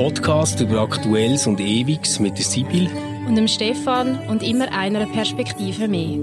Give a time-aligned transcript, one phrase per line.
[0.00, 2.88] Podcast über Aktuelles und Ewiges mit der Sibyl
[3.28, 6.18] und dem Stefan und immer einer Perspektive mehr.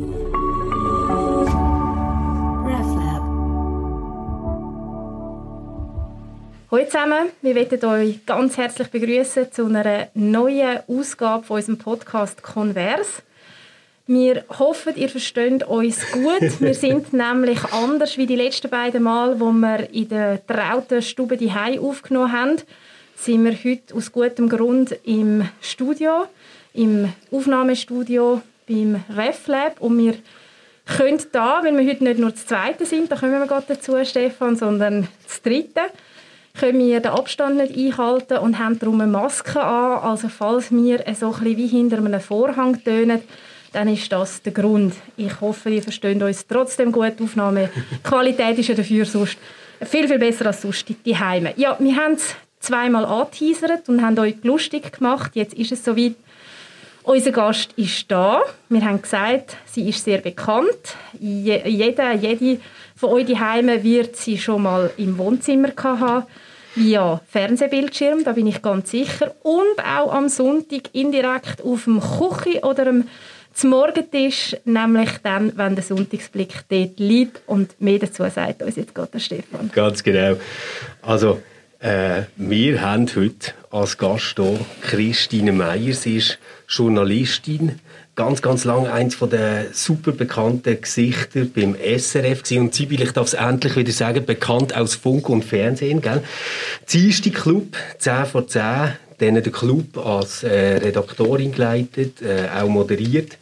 [6.72, 12.42] Hallo zusammen, wir möchten euch ganz herzlich begrüßen zu einer neuen Ausgabe von unserem Podcast
[12.42, 13.22] Converse.
[14.08, 16.42] Wir hoffen, ihr versteht uns gut.
[16.62, 21.38] Wir sind nämlich anders wie die letzten beiden Mal, wo wir in der trauten Stube
[21.38, 22.58] die aufgenommen haben,
[23.18, 26.28] sind wir heute aus gutem Grund im Studio,
[26.74, 30.14] im Aufnahmestudio beim RefLab und wir
[30.86, 33.94] können da, wenn wir heute nicht nur das Zweite sind, da kommen wir gerade dazu,
[34.06, 35.82] Stefan, sondern das Dritte,
[36.58, 40.00] können wir den Abstand nicht einhalten und haben darum eine Maske an.
[40.02, 43.22] Also falls wir so ein bisschen wie hinter einem Vorhang tönen,
[43.74, 44.96] dann ist das der Grund.
[45.18, 47.20] Ich hoffe, ihr versteht uns trotzdem gut.
[47.20, 49.38] Die Aufnahmequalität ist ja dafür sonst
[49.84, 51.54] viel, viel besser als sonst die Heime.
[51.58, 55.32] Ja, wir haben es zweimal angeteasert und haben euch lustig gemacht.
[55.36, 56.16] Jetzt ist es soweit.
[57.04, 58.42] Unser Gast ist da.
[58.68, 60.98] Wir haben gesagt, sie ist sehr bekannt.
[61.18, 62.60] jeder, jede
[62.98, 66.26] von euch die Heime wird sie schon mal im Wohnzimmer haben
[66.78, 69.34] via Fernsehbildschirm, da bin ich ganz sicher.
[69.44, 72.94] Und auch am Sonntag indirekt auf dem Küche oder
[73.54, 77.42] zum Morgentisch, nämlich dann, wenn der Sonntagsblick dort liegt.
[77.48, 79.72] Und mehr dazu sagt uns jetzt gerade Stefan.
[79.74, 80.38] Ganz genau.
[81.02, 81.42] Also,
[81.80, 85.94] äh, wir haben heute als Gast hier Christine Meyer.
[85.94, 87.80] Sie ist Journalistin,
[88.16, 92.62] ganz, ganz lange eins den super bekannten Gesichter beim SRF gewesen.
[92.62, 96.24] Und sie, ich darf es endlich wieder sagen, bekannt aus Funk und Fernsehen, gell?
[96.92, 98.62] Dienstag Club, 10 vor 10,
[99.20, 103.38] dann den Club als äh, Redaktorin geleitet, äh, auch moderiert.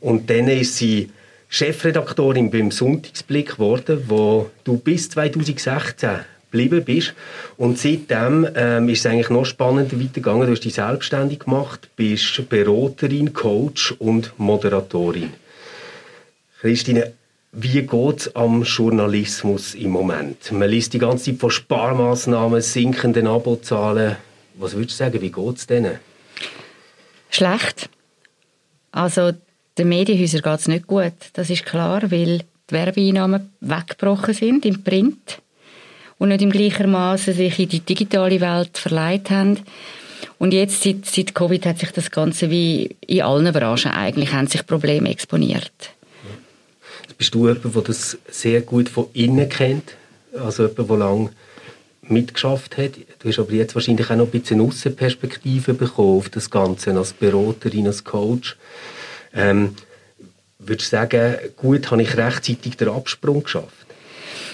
[0.00, 1.10] Und dann ist sie
[1.48, 6.20] Chefredaktorin beim Sonntagsblick geworden, wo du bis 2016
[6.50, 7.14] geblieben bist.
[7.56, 10.46] Und seitdem ähm, ist es eigentlich noch spannender weitergegangen.
[10.46, 15.32] Du hast dich selbstständig gemacht, bist Beraterin, Coach und Moderatorin.
[16.60, 17.12] Christine,
[17.52, 20.52] wie geht es am Journalismus im Moment?
[20.52, 24.16] Man liest die ganze Zeit von Sparmaßnahmen, sinkenden Abozahlen.
[24.54, 25.98] Was würdest du sagen, wie geht es denen?
[27.30, 27.88] Schlecht.
[28.90, 29.32] Also
[29.78, 31.12] den Medienhäusern geht es nicht gut.
[31.34, 35.40] Das ist klar, weil die Werbeeinnahmen weggebrochen sind im Print
[36.18, 39.60] und nicht im gleichen Maße sich in die digitale Welt verleiht haben.
[40.38, 44.46] Und jetzt, seit, seit Covid, hat sich das Ganze wie in allen Branchen eigentlich, haben
[44.46, 45.90] sich Probleme exponiert.
[47.16, 49.94] Bist du jemand, der das sehr gut von innen kennt?
[50.38, 51.30] Also jemand, der lange
[52.02, 52.92] mitgeschafft hat.
[53.18, 57.12] Du hast aber jetzt wahrscheinlich auch noch ein bisschen Aussenperspektive bekommen auf das Ganze als
[57.12, 58.56] Beraterin, als Coach.
[59.34, 59.74] Ähm,
[60.58, 63.87] würdest du sagen, gut, habe ich rechtzeitig den Absprung geschafft?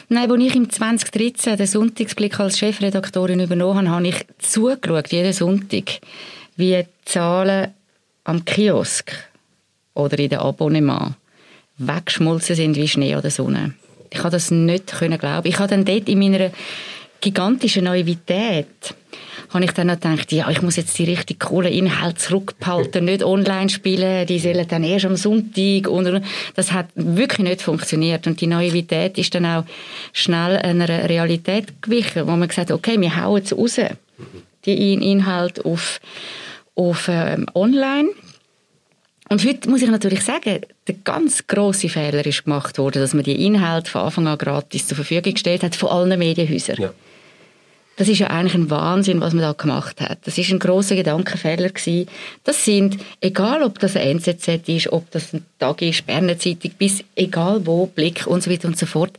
[0.09, 5.33] Nein, als ich im 2013 den Sonntagsblick als Chefredaktorin übernommen habe, habe ich zugeschaut, jeden
[5.33, 6.01] Sonntag,
[6.57, 7.73] wie die Zahlen
[8.25, 9.13] am Kiosk
[9.95, 11.15] oder in den Abonnement
[11.79, 13.75] weggeschmolzen sind wie Schnee oder Sonne.
[14.11, 15.49] Ich habe das nicht glauben.
[15.49, 16.51] Ich habe dann dort in meiner
[17.21, 18.95] gigantischen Naivität
[19.55, 23.23] habe ich dann noch gedacht, ja, ich muss jetzt die richtig coolen Inhalte zurückbehalten, nicht
[23.23, 26.23] online spielen, die sollen dann erst am Sonntag und
[26.57, 29.65] das hat wirklich nicht funktioniert und die Naivität ist dann auch
[30.13, 33.81] schnell einer Realität gewichen, wo man gesagt hat, okay, wir hauen es raus,
[34.65, 36.01] die Inhalte auf,
[36.75, 38.09] auf ähm, online.
[39.31, 43.25] Und heute muss ich natürlich sagen, der ganz große Fehler ist gemacht worden, dass man
[43.25, 46.77] die Inhalte von Anfang an gratis zur Verfügung gestellt hat von allen Medienhäusern.
[46.79, 46.93] Ja.
[47.97, 50.19] Das ist ja eigentlich ein Wahnsinn, was man da gemacht hat.
[50.25, 52.09] Das ist ein großer Gedankenfehler gewesen.
[52.43, 56.73] Das sind, egal ob das ein NZZ ist, ob das ein Tag ist, Berner Zeitung,
[56.77, 59.19] bis egal wo, Blick und so weiter und so fort,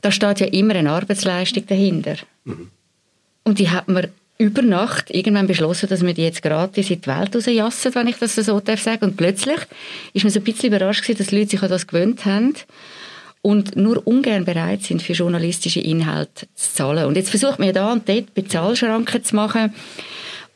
[0.00, 2.16] da steht ja immer eine Arbeitsleistung dahinter.
[2.44, 2.70] Mhm.
[3.42, 7.06] Und die hat man über Nacht irgendwann beschlossen, dass wir die jetzt gratis in die
[7.08, 9.04] Welt rausjassen, wenn ich das so darf sagen.
[9.06, 9.58] Und plötzlich
[10.12, 12.54] ist man so ein bisschen überrascht gewesen, dass die Leute sich an das gewöhnt haben
[13.48, 17.06] und nur ungern bereit sind, für journalistische Inhalte zu zahlen.
[17.06, 19.72] Und jetzt versucht man ja da und dort Bezahlschranken zu machen.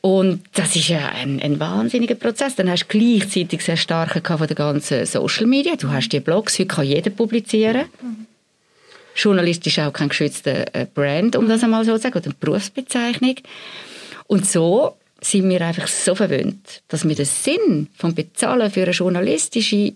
[0.02, 2.54] Und das ist ja ein, ein wahnsinniger Prozess.
[2.54, 5.76] Dann hast du gleichzeitig sehr starke von der ganzen Social Media.
[5.76, 7.86] Du hast die Blogs, heute kann jeder publizieren.
[8.02, 8.26] Mhm.
[9.16, 13.36] Journalistisch auch kein geschützter äh, Brand, um das einmal so zu sagen, oder eine Berufsbezeichnung.
[14.26, 18.92] Und so sind wir einfach so verwöhnt, dass wir den Sinn vom Bezahlen für eine
[18.92, 19.94] journalistische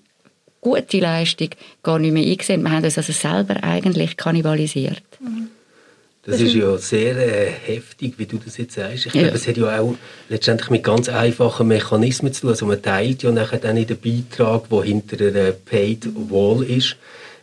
[0.66, 1.50] gute Leistung
[1.84, 2.62] gar nicht mehr eingesehen.
[2.62, 5.02] Wir haben uns also selber eigentlich kannibalisiert.
[6.24, 9.06] Das ist ja sehr äh, heftig, wie du das jetzt sagst.
[9.06, 9.22] Ich ja.
[9.22, 9.94] glaube, es hat ja auch
[10.28, 12.50] letztendlich mit ganz einfachen Mechanismen zu tun.
[12.50, 16.96] Also man teilt ja nachher dann in den Beitrag, der hinter einer Paid Wall ist,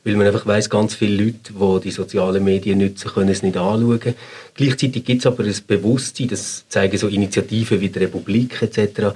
[0.04, 3.56] weil man einfach weiß, ganz viele Leute, die die sozialen Medien nutzen, können es nicht
[3.56, 4.16] anschauen.
[4.54, 9.14] Gleichzeitig gibt es aber ein Bewusstsein, das zeigen so Initiativen wie die Republik etc.,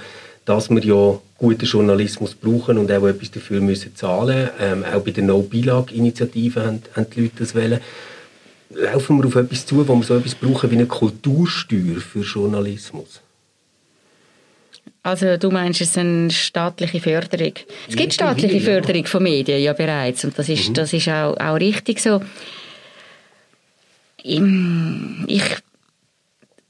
[0.47, 4.49] dass wir ja guten Journalismus brauchen und auch etwas dafür müssen zahlen.
[4.59, 7.81] Ähm, auch bei der No-Bilag-Initiative haben, haben die Leute das wollen.
[8.69, 13.19] Laufen wir auf etwas zu, wo wir so etwas brauchen wie eine Kultursteuer für Journalismus?
[15.03, 17.53] Also du meinst, es ist eine staatliche Förderung.
[17.89, 20.73] Es gibt staatliche Förderung von Medien ja bereits und das ist, mhm.
[20.75, 22.21] das ist auch, auch richtig so.
[24.23, 24.41] Ich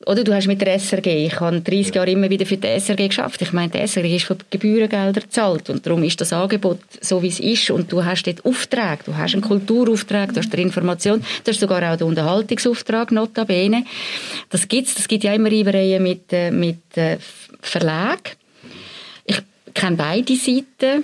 [0.07, 3.09] oder du hast mit der SRG, ich habe 30 Jahre immer wieder für die SRG
[3.09, 3.41] geschafft.
[3.41, 7.27] Ich meine, die SRG ist von Gebührengeldern gezahlt und darum ist das Angebot so, wie
[7.27, 11.19] es ist und du hast dort Auftrag, du hast einen Kulturauftrag, du hast die Information,
[11.43, 13.83] du hast sogar auch den Unterhaltungsauftrag, notabene.
[14.49, 17.17] Das gibt's, das gibt ja immer Reibereien mit, äh, mit äh,
[17.59, 18.37] Verlag.
[19.25, 19.41] Ich
[19.73, 21.03] kenne beide Seiten.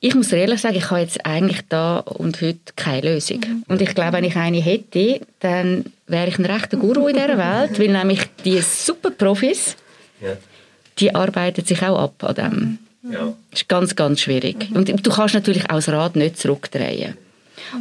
[0.00, 3.40] Ich muss ehrlich sagen, ich habe jetzt eigentlich da und heute keine Lösung.
[3.40, 3.64] Mhm.
[3.68, 7.38] Und ich glaube, wenn ich eine hätte, dann wäre ich ein rechter Guru in dieser
[7.38, 9.76] Welt, weil nämlich die super Profis,
[10.20, 10.36] ja.
[10.98, 12.78] die arbeiten sich auch ab an dem.
[13.10, 13.32] Ja.
[13.50, 14.70] Das ist ganz, ganz schwierig.
[14.70, 14.76] Mhm.
[14.76, 17.16] Und du kannst natürlich auch das Rad nicht zurückdrehen.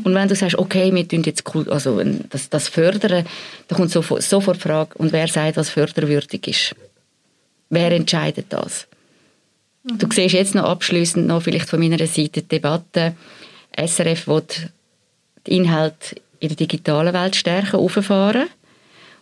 [0.03, 3.25] Und wenn du sagst, okay, wir tun jetzt also das, das fördern,
[3.67, 6.75] dann kommt sofort, sofort die Frage, und wer sagt, was förderwürdig ist?
[7.69, 8.87] Wer entscheidet das?
[9.85, 9.99] Mhm.
[9.99, 13.15] Du siehst jetzt noch abschließend noch vielleicht von meiner Seite die Debatte,
[13.77, 14.43] SRF will
[15.47, 18.47] den Inhalt in der digitalen Welt stärker auffahren.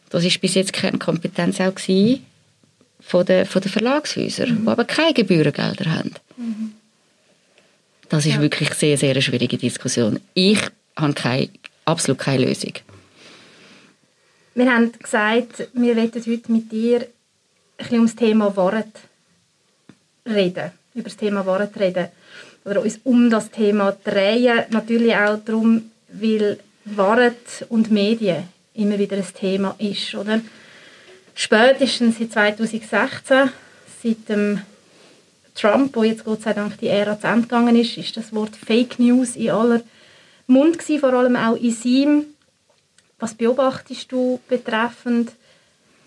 [0.10, 2.25] Das ist bis jetzt keine Kompetenz auch gewesen
[3.01, 4.63] von den, von den Verlagshäusern, mhm.
[4.63, 6.13] die aber keine Gebührengelder haben.
[6.38, 6.74] Mhm.
[8.09, 8.42] Das ist ja.
[8.42, 10.19] wirklich eine sehr, sehr schwierige Diskussion.
[10.33, 10.59] Ich
[10.95, 11.50] habe keine,
[11.86, 12.74] absolut keine Lösung.
[14.56, 17.07] Wir haben gesagt, wir wollen heute mit dir ein
[17.77, 18.92] bisschen um das Thema Wahrheit
[20.25, 22.08] reden, über das Thema Wahrheit reden
[22.66, 24.64] oder uns um das Thema drehen.
[24.70, 28.44] Natürlich auch darum, weil Wahrheit und Medien
[28.74, 30.16] immer wieder ein Thema ist.
[30.16, 30.42] Oder?
[31.36, 33.50] Spätestens seit 2016,
[34.02, 34.62] seit dem
[35.56, 38.56] Trump, wo jetzt Gott sei Dank die Ära zu Ende gegangen ist, ist das Wort
[38.56, 39.81] Fake News in aller
[40.48, 42.26] Mund gewesen, vor allem auch in seinem.
[43.19, 45.31] Was beobachtest du betreffend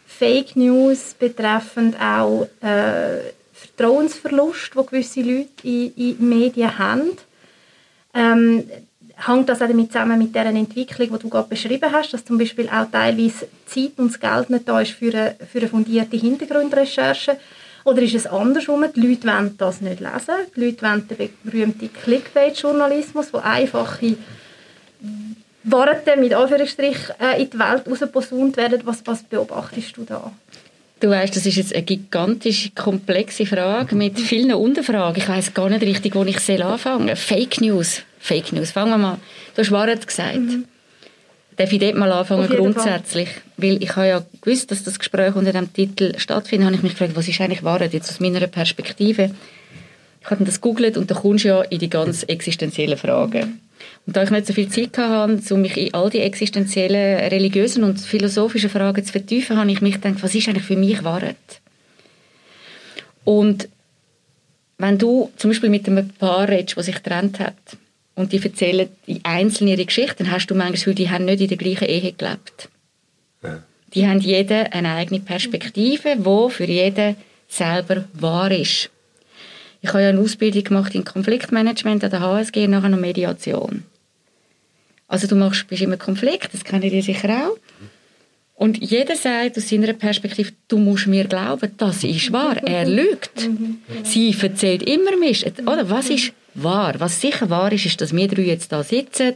[0.06, 3.32] Fake News, betreffend auch äh,
[3.76, 7.12] Vertrauensverlust, wo gewisse Leute in, in Medien haben.
[8.14, 8.64] Ähm,
[9.16, 12.38] hängt das auch damit zusammen mit der Entwicklung, die du gerade beschrieben hast, dass zum
[12.38, 16.16] Beispiel auch teilweise Zeit und das Geld nicht da ist für eine, für eine fundierte
[16.16, 17.38] Hintergrundrecherche?
[17.84, 18.84] Oder ist es andersrum?
[18.94, 20.34] Die Leute wollen das nicht lesen.
[20.54, 24.16] Die Leute wollen den berühmten Clickbait-Journalismus, wo einfache
[25.62, 28.80] Worte mit Anführungsstrich äh, in die Welt rausposaunt werden.
[28.84, 30.32] Was, was beobachtest du da?
[30.98, 35.20] Du weißt, das ist jetzt eine gigantische, komplexe Frage mit vielen Unterfragen.
[35.20, 37.16] Ich weiß gar nicht richtig, wo ich soll anfangen soll.
[37.16, 38.02] Fake News.
[38.18, 38.70] Fake News.
[38.70, 39.18] Fangen wir mal.
[39.54, 40.38] Du hast Wahrheit gesagt.
[40.38, 40.64] Mhm.
[41.56, 43.28] Darf ich dort mal anfangen, grundsätzlich?
[43.28, 43.42] Fall.
[43.56, 46.92] Weil ich habe ja gewusst, dass das Gespräch unter dem Titel stattfindet, habe ich mich
[46.92, 49.30] gefragt, was ist eigentlich Wahrheit, jetzt aus meiner Perspektive.
[50.26, 53.60] Ich habe das gegoogelt und da kommst du ja in die ganz existenziellen Fragen.
[54.06, 57.84] Und da ich nicht so viel Zeit hatte, um mich in all die existenziellen, religiösen
[57.84, 61.36] und philosophischen Fragen zu vertiefen, habe ich mich gedacht, was ist eigentlich für mich Wahrheit?
[63.24, 63.68] Und
[64.78, 67.54] wenn du zum Beispiel mit einem Paar redest, das sich getrennt hat,
[68.16, 71.26] und die erzählen die einzelnen ihre Geschichten, dann hast du manchmal das Gefühl, die haben
[71.26, 72.68] nicht in der gleichen Ehe gelebt.
[73.42, 73.62] Ja.
[73.94, 77.16] Die haben jede eine eigene Perspektive, wo für jeden
[77.48, 78.90] selber wahr ist.
[79.80, 83.84] Ich habe ja eine Ausbildung gemacht in Konfliktmanagement an der HSG und nachher noch Mediation.
[85.08, 87.56] Also du machst, bist immer Konflikt, das kennen die sicher auch.
[88.56, 92.56] Und jeder sagt aus seiner Perspektive, du musst mir glauben, das ist wahr.
[92.64, 93.48] Er lügt.
[94.02, 95.46] Sie erzählt immer Mist.
[95.60, 96.94] Oder was ist wahr?
[96.98, 99.34] Was sicher wahr ist, ist, dass wir drei jetzt da sitzen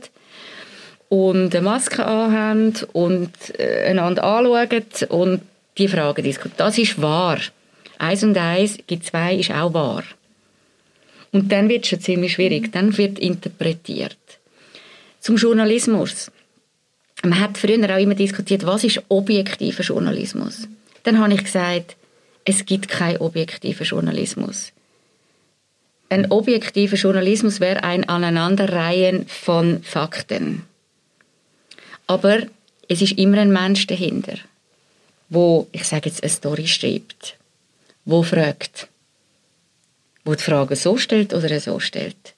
[1.11, 5.43] und eine Maske anhaben und äh, einander anschauen und
[5.77, 6.55] die Fragen diskutieren.
[6.57, 7.39] Das ist wahr.
[7.99, 10.05] Eins und eins gibt zwei ist auch wahr.
[11.33, 12.73] Und dann wird es schon ziemlich schwierig.
[12.73, 14.17] Dann wird interpretiert.
[15.21, 16.31] Zum Journalismus.
[17.23, 20.67] Man hat früher auch immer diskutiert, was ist objektiver Journalismus.
[21.03, 21.97] Dann habe ich gesagt,
[22.45, 24.73] es gibt keinen objektiven Journalismus.
[26.09, 30.63] Ein objektiver Journalismus wäre ein Aneinanderreihen von Fakten.
[32.07, 32.41] Aber
[32.89, 34.35] es ist immer ein Mensch dahinter,
[35.29, 37.37] wo ich sage jetzt eine Story schreibt,
[38.05, 38.89] wo fragt,
[40.31, 42.35] wo die Frage so stellt oder so stellt.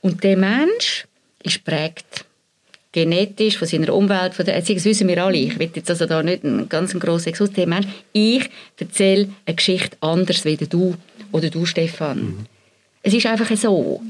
[0.00, 1.06] Und der Mensch
[1.42, 2.24] ist prägt
[2.92, 5.38] genetisch von seiner Umwelt, von der Erziehung, das wissen wir alle.
[5.38, 7.50] Ich will jetzt also da nicht einen ganz grossen Exkurs
[8.12, 10.94] Ich erzähle eine Geschichte anders wie du
[11.32, 12.18] oder du, Stefan.
[12.18, 12.46] Mhm.
[13.02, 14.02] Es ist einfach so.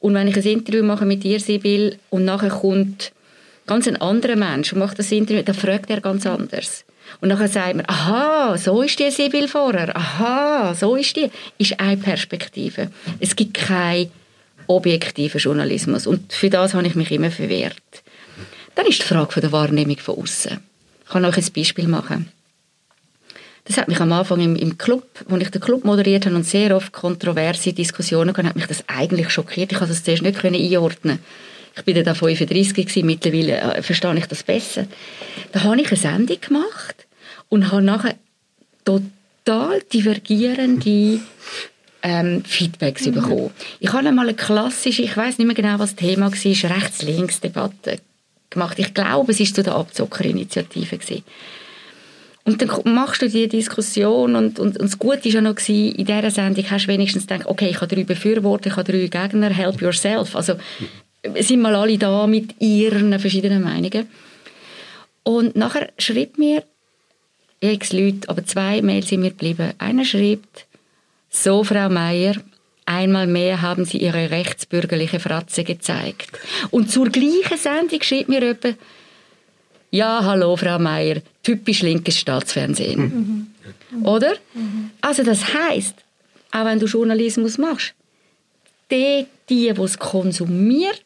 [0.00, 3.12] Und wenn ich ein Interview mache mit dir, Sibyl, und nachher kommt
[3.66, 6.84] ganz ein anderer Mensch und macht das Interview, dann fragt er ganz anders.
[7.20, 11.30] Und nachher sagt man, aha, so ist die Sibyl vorher, aha, so ist die.
[11.58, 12.90] Ist eine Perspektive.
[13.18, 14.10] Es gibt keinen
[14.66, 16.06] objektiven Journalismus.
[16.06, 17.74] Und für das habe ich mich immer verwehrt.
[18.74, 20.58] Dann ist die Frage der Wahrnehmung von außen.
[21.04, 22.30] Ich kann euch ein Beispiel machen.
[23.64, 26.44] Das hat mich am Anfang im, im Club, wo ich den Club moderiert habe und
[26.44, 29.72] sehr oft kontroverse Diskussionen hatte, hat mich das eigentlich schockiert.
[29.72, 31.18] Ich konnte das zuerst nicht einordnen.
[31.76, 34.86] Ich bin dann 35 gewesen, mittlerweile äh, verstehe ich das besser.
[35.52, 37.06] Da habe ich eine Sendung gemacht
[37.48, 38.14] und habe nachher
[38.84, 41.20] total divergierende
[42.02, 43.14] ähm, Feedbacks mhm.
[43.14, 43.50] bekommen.
[43.80, 47.98] Ich habe einmal eine klassische, ich weiß nicht mehr genau, was das Thema war, Rechts-Links-Debatte
[48.50, 48.78] gemacht.
[48.78, 51.24] Ich glaube, es war zu der Abzockerinitiative gewesen.
[52.44, 55.94] Und dann machst du die Diskussion und, und, und das Gute war ja noch, gewesen,
[55.94, 59.06] in dieser Sendung hast du wenigstens gedacht, okay, ich habe drei Befürworter, ich habe drei
[59.06, 60.34] Gegner, help yourself.
[60.34, 60.54] Also
[61.40, 64.08] sind mal alle da mit ihren verschiedenen Meinungen.
[65.22, 66.64] Und nachher schreibt mir
[67.60, 69.72] x Leute, aber zwei Mails sind mir geblieben.
[69.78, 70.66] Einer schreibt,
[71.28, 72.34] so Frau Meier,
[72.86, 76.30] einmal mehr haben Sie Ihre rechtsbürgerliche Fratze gezeigt.
[76.70, 78.78] Und zur gleichen Sendung schreibt mir jemand,
[79.90, 83.48] ja, hallo Frau Meier, typisch linkes Staatsfernsehen.
[83.90, 84.06] Mhm.
[84.06, 84.34] Oder?
[84.54, 84.90] Mhm.
[85.00, 85.94] Also das heißt,
[86.52, 87.94] auch wenn du Journalismus machst,
[88.90, 91.02] die, die, die es konsumiert,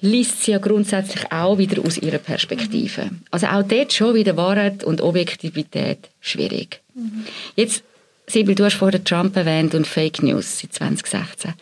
[0.00, 3.10] liest sie ja grundsätzlich auch wieder aus ihrer Perspektive.
[3.30, 6.80] Also auch dort schon wieder Wahrheit und Objektivität schwierig.
[6.94, 7.24] Mhm.
[7.56, 7.82] Jetzt,
[8.26, 11.54] Sibyl, du hast vorher Trump erwähnt und Fake News seit 2016.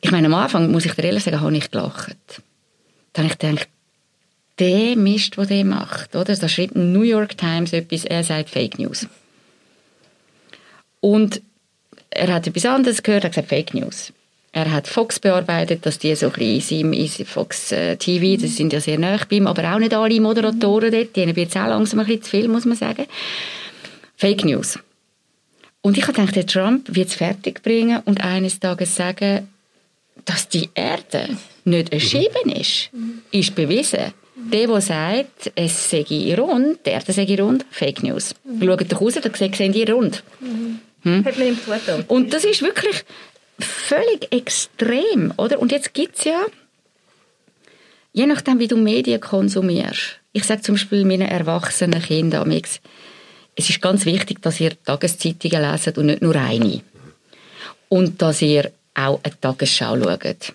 [0.00, 2.16] Ich meine, am Anfang, muss ich dir ehrlich sagen, habe ich gelacht.
[3.12, 3.68] Dann habe ich gedacht,
[4.58, 6.36] der Mist, den der macht, oder?
[6.36, 9.06] Da schreibt New York Times etwas, er sagt Fake News.
[11.00, 11.42] Und
[12.10, 14.12] er hat etwas anderes gehört, er hat gesagt Fake News.
[14.52, 18.56] Er hat Fox bearbeitet, dass die so ein bisschen in seinem Fox äh, TV, das
[18.56, 21.56] sind ja sehr nah bei ihm, aber auch nicht alle Moderatoren dort, denen wird es
[21.56, 23.06] auch langsam ein bisschen zu viel, muss man sagen.
[24.16, 24.78] Fake News.
[25.82, 29.48] Und ich gedacht, der Trump wird es fertig bringen und eines Tages sagen,
[30.24, 31.28] dass die Erde
[31.64, 32.90] nicht ein Schieben ist,
[33.30, 34.12] ist bewiesen.
[34.50, 38.34] Der, der sagt, es sei rund, der Erde sei rund, Fake News.
[38.44, 38.66] Mhm.
[38.66, 40.22] Schaut doch raus, da sehen die rund.
[40.40, 40.80] Mhm.
[41.02, 41.24] Hm?
[41.24, 42.04] Hat man ihm zugetan.
[42.08, 43.04] Und das ist wirklich
[43.60, 45.58] völlig extrem, oder?
[45.60, 46.46] Und jetzt gibt es ja,
[48.12, 53.82] je nachdem, wie du Medien konsumierst, ich sage zum Beispiel meinen erwachsenen Kindern, es ist
[53.82, 56.80] ganz wichtig, dass ihr Tageszeitungen leset und nicht nur eine.
[57.88, 60.54] Und dass ihr auch eine Tagesschau schaut.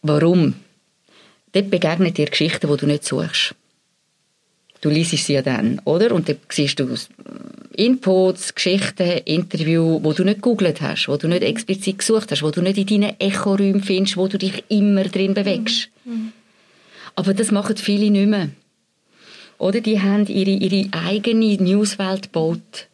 [0.00, 0.54] Warum?
[1.52, 3.54] Dort begegnet dir Geschichten, die du nicht suchst.
[4.80, 6.12] Du liest sie ja dann, oder?
[6.12, 6.96] Und dann siehst du
[7.74, 12.50] Inputs, Geschichten, Interviews, wo du nicht gegoogelt hast, wo du nicht explizit gesucht hast, wo
[12.50, 15.88] du nicht in deinen Echoräumen findest, wo du dich immer drin bewegst.
[16.04, 16.32] Mhm.
[17.14, 18.48] Aber das machen viele nicht mehr.
[19.58, 22.88] Oder die haben ihre, ihre eigene Newswelt gebaut.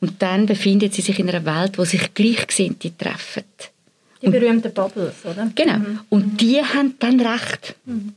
[0.00, 3.44] Und dann befinden sie sich in einer Welt, wo sich Gleichgesinnte treffen.
[4.22, 5.50] Die berühmten Bubbles, oder?
[5.54, 5.78] Genau.
[5.78, 6.00] Mhm.
[6.08, 7.74] Und die haben dann Recht.
[7.86, 8.14] Mhm.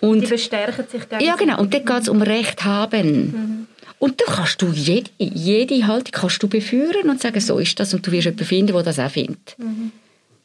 [0.00, 1.26] Und die bestärken sich gegenseitig.
[1.26, 1.60] Ja, genau.
[1.60, 3.66] Und dort geht es um Recht haben.
[4.02, 7.94] Und dann kannst du jede, jede Haltung kannst du beführen und sagen, so ist das.
[7.94, 9.54] Und du wirst jemanden finden, der das auch findet.
[9.58, 9.92] Mhm.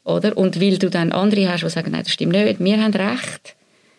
[0.04, 0.38] Oder?
[0.38, 3.56] Und weil du dann andere hast, die sagen, nein, das stimmt nicht, wir haben Recht.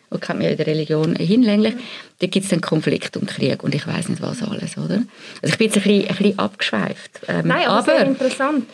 [0.08, 1.74] Und kennt man ja in der Religion hinlänglich.
[1.74, 1.80] Mhm.
[2.20, 5.02] Da gibt es dann Konflikt und Krieg und ich weiß nicht was alles, oder?
[5.42, 7.20] Also ich bin jetzt ein bisschen, ein bisschen abgeschweift.
[7.28, 8.64] Ähm, nein, aber, aber sehr interessant.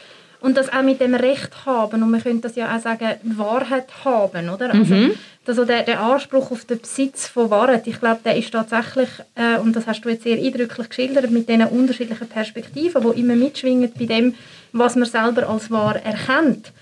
[0.40, 3.86] Und das auch mit dem Recht haben, und man könnte das ja auch sagen, Wahrheit
[4.04, 4.72] haben, oder?
[4.72, 5.12] Also, mhm.
[5.46, 9.58] also der, der Anspruch auf den Besitz von Wahrheit, ich glaube, der ist tatsächlich, äh,
[9.58, 13.90] und das hast du jetzt sehr eindrücklich geschildert, mit diesen unterschiedlichen Perspektiven, die immer mitschwingen
[13.98, 14.34] bei dem,
[14.72, 16.72] was man selber als wahr erkennt.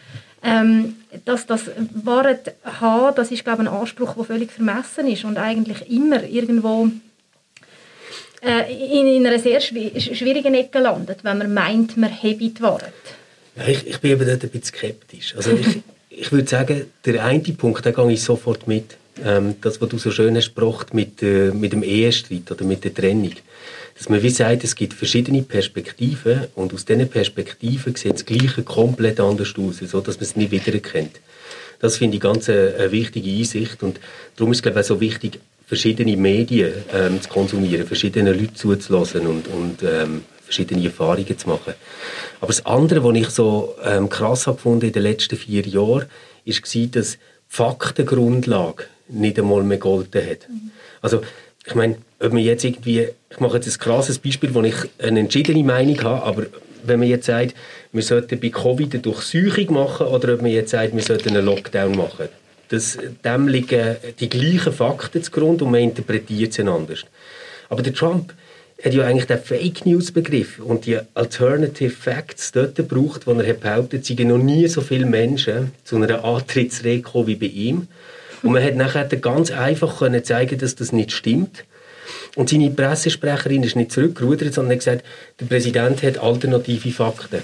[0.42, 5.25] Ähm, dass das Wahrheit haben, das ist, glaube ich, ein Anspruch, der völlig vermessen ist
[5.25, 6.90] und eigentlich immer irgendwo
[8.44, 12.92] äh, in, in einer sehr schwierigen Ecke landet, wenn man meint, man habe die Wahrheit.
[13.56, 15.34] Ja, ich, ich bin eben dort ein bisschen skeptisch.
[15.37, 15.80] Also ich,
[16.11, 18.96] ich würde sagen, der eine Punkt, da gehe ich sofort mit.
[19.25, 20.52] Ähm, das, was du so schön hast
[20.92, 23.32] mit, äh, mit dem Ehestreit oder mit der Trennung.
[23.96, 28.64] Dass man wie sagt, es gibt verschiedene Perspektiven und aus diesen Perspektiven sieht das Gleiche
[28.64, 31.20] komplett anders aus, so dass man es nicht wiedererkennt.
[31.78, 34.00] Das finde ich ganz eine, eine wichtige Einsicht und
[34.37, 38.54] darum ist es glaube ich, auch so wichtig, verschiedene Medien ähm, zu konsumieren, verschiedene Leute
[38.54, 41.75] zuzulassen und, und ähm, verschiedene Erfahrungen zu machen.
[42.41, 46.07] Aber das andere, was ich so ähm, krass habe gefunden in den letzten vier Jahren,
[46.45, 50.49] ist war, dass die Faktengrundlage nicht einmal mehr gegolten hat.
[50.49, 50.71] Mhm.
[51.01, 51.23] Also,
[51.67, 55.21] ich meine, ob man jetzt irgendwie, ich mache jetzt ein krasses Beispiel, wo ich eine
[55.21, 56.47] entschiedene Meinung habe, aber
[56.83, 57.55] wenn man jetzt sagt,
[57.93, 61.45] wir sollten bei Covid eine Durchsuchung machen oder ob man jetzt sagt, wir sollten einen
[61.45, 62.29] Lockdown machen.
[62.69, 67.05] Das, dem liegen die gleichen Fakten zugrunde und man interpretiert sie anders.
[67.69, 68.35] Aber der Trump
[68.85, 73.55] hat ja eigentlich den Fake News Begriff und die Alternative Facts dort gebraucht, wo er
[73.55, 77.88] behauptet, es noch nie so viele Menschen zu einer Antrittsrede gekommen wie bei ihm.
[78.43, 81.64] Und man hat nachher ganz einfach können zeigen, dass das nicht stimmt.
[82.37, 85.05] Und seine Pressesprecherin ist nicht zurückgerudert, sondern hat gesagt,
[85.41, 87.43] der Präsident hat alternative Fakten.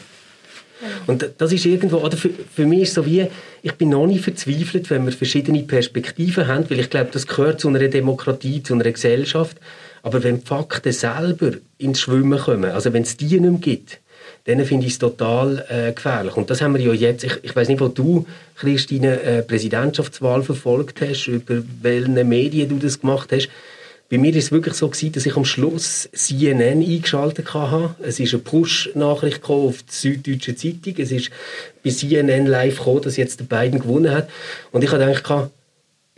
[1.06, 3.26] Und das ist irgendwo, oder für, für mich ist so wie,
[3.62, 7.60] ich bin noch nie verzweifelt, wenn wir verschiedene Perspektiven haben, weil ich glaube, das gehört
[7.60, 9.56] zu einer Demokratie, zu einer Gesellschaft.
[10.02, 14.00] Aber wenn die Fakten selber ins Schwimmen kommen, also wenn es die nicht mehr gibt,
[14.44, 16.36] dann finde ich es total äh, gefährlich.
[16.36, 20.42] Und das haben wir ja jetzt, ich, ich weiß nicht, wo du, Christine, äh, Präsidentschaftswahl
[20.42, 23.48] verfolgt hast, über welche Medien du das gemacht hast.
[24.10, 27.94] Bei mir war es wirklich so gewesen, dass ich am Schluss CNN eingeschaltet hatte.
[28.02, 30.94] Es ist eine Push-Nachricht auf die Süddeutsche Zeitung.
[30.98, 31.30] Es ist
[31.84, 34.28] bei CNN live gekommen, dass jetzt der Biden gewonnen hat.
[34.72, 35.50] Und ich habe gedacht,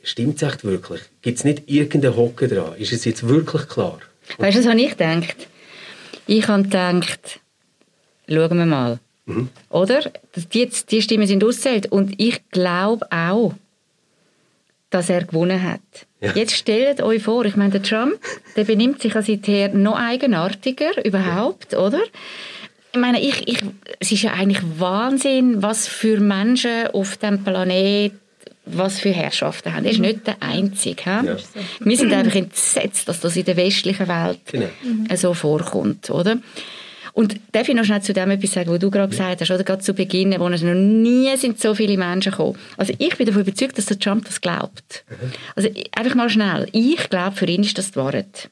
[0.03, 1.03] stimmt es echt wirklich?
[1.21, 2.75] Gibt es nicht irgendeinen Hocken dran?
[2.79, 3.99] Ist es jetzt wirklich klar?
[4.39, 5.49] Weißt du, was habe ich gedacht?
[6.27, 7.41] Ich habe gedacht,
[8.27, 9.01] schauen wir mal.
[9.27, 9.51] Mhm.
[9.69, 10.11] Oder?
[10.55, 11.93] Die, die Stimmen sind auszählt.
[11.93, 13.53] Und ich glaube auch,
[14.93, 15.81] dass er gewonnen hat.
[16.21, 16.33] Ja.
[16.35, 18.15] Jetzt stellt euch vor, ich meine, der Trump,
[18.57, 21.79] der benimmt sich ja seither noch eigenartiger überhaupt, ja.
[21.79, 22.01] oder?
[22.93, 23.59] Ich meine, ich, ich,
[24.01, 28.13] es ist ja eigentlich Wahnsinn, was für Menschen auf dem Planet
[28.65, 29.85] was für Herrschaften haben.
[29.85, 30.07] Er ist mhm.
[30.07, 31.11] nicht der Einzige.
[31.11, 31.37] Ja.
[31.81, 34.69] Wir sind einfach entsetzt, dass das in der westlichen Welt genau.
[35.17, 36.39] so vorkommt, oder?
[37.13, 39.65] Und darf ich noch schnell zu dem etwas sagen, was du gerade gesagt hast, oder
[39.65, 42.59] gerade zu Beginn, wo noch nie sind so viele Menschen gekommen.
[42.77, 45.05] Also ich bin davon überzeugt, dass der Trump das glaubt.
[45.09, 45.33] Mhm.
[45.55, 46.69] Also einfach mal schnell.
[46.73, 48.49] Ich glaube, für ihn ist das die Wahrheit.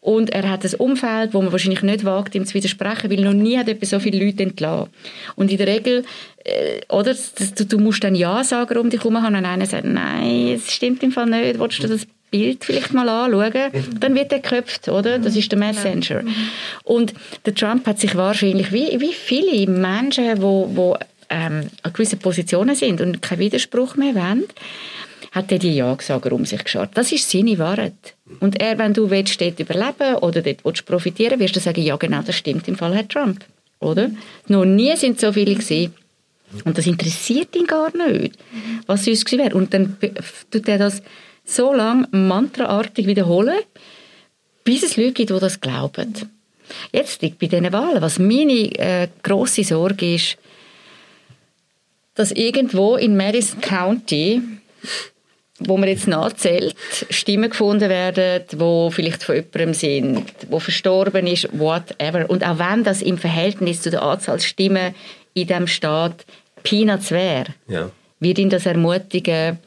[0.00, 3.32] Und er hat ein Umfeld, wo man wahrscheinlich nicht wagt, ihm zu widersprechen, weil noch
[3.32, 4.90] nie hat etwa so viele Leute entlassen.
[5.36, 6.04] Und in der Regel,
[6.44, 9.84] äh, oder, du, du, musst dann Ja sagen um dich herum haben und einer sagt,
[9.84, 13.70] nein, es stimmt im Fall nicht, willst du das Bild vielleicht mal anschauen,
[14.00, 15.20] dann wird er geköpft, oder?
[15.20, 16.22] Das ist der Messenger.
[16.82, 17.14] Und
[17.46, 20.96] der Trump hat sich wahrscheinlich, wie, wie viele Menschen, wo, wo
[21.28, 24.44] ähm, an gewissen Positionen sind und keinen Widerspruch mehr wollen,
[25.30, 26.90] hat er die Ja-Sager um sich geschaut.
[26.94, 28.14] Das ist seine Wahrheit.
[28.40, 31.96] Und er, wenn du willst, dort überleben oder dort willst profitieren, wirst du sagen, ja
[31.96, 33.44] genau, das stimmt im Fall Herr Trump.
[33.78, 34.10] Oder?
[34.48, 35.92] Noch nie sind so viele gesehen.
[36.64, 38.36] Und das interessiert ihn gar nicht,
[38.86, 39.56] was sonst gewesen wäre.
[39.56, 39.96] Und dann
[40.50, 41.02] tut er das
[41.44, 43.58] so lange mantraartig wiederholen,
[44.64, 46.14] bis es Leute gibt, die das glauben.
[46.92, 50.36] Jetzt liegt bei diesen Wahlen, was meine äh, grosse Sorge ist,
[52.14, 54.42] dass irgendwo in Madison County,
[55.58, 56.74] wo man jetzt nachzählt,
[57.10, 62.28] Stimmen gefunden werden, wo vielleicht von jemandem sind, wo verstorben ist, whatever.
[62.28, 64.94] Und auch wenn das im Verhältnis zu der Anzahl Stimmen
[65.34, 66.24] in diesem Staat
[66.62, 67.90] Peanuts wäre, ja.
[68.20, 69.58] wird ihn das ermutigen,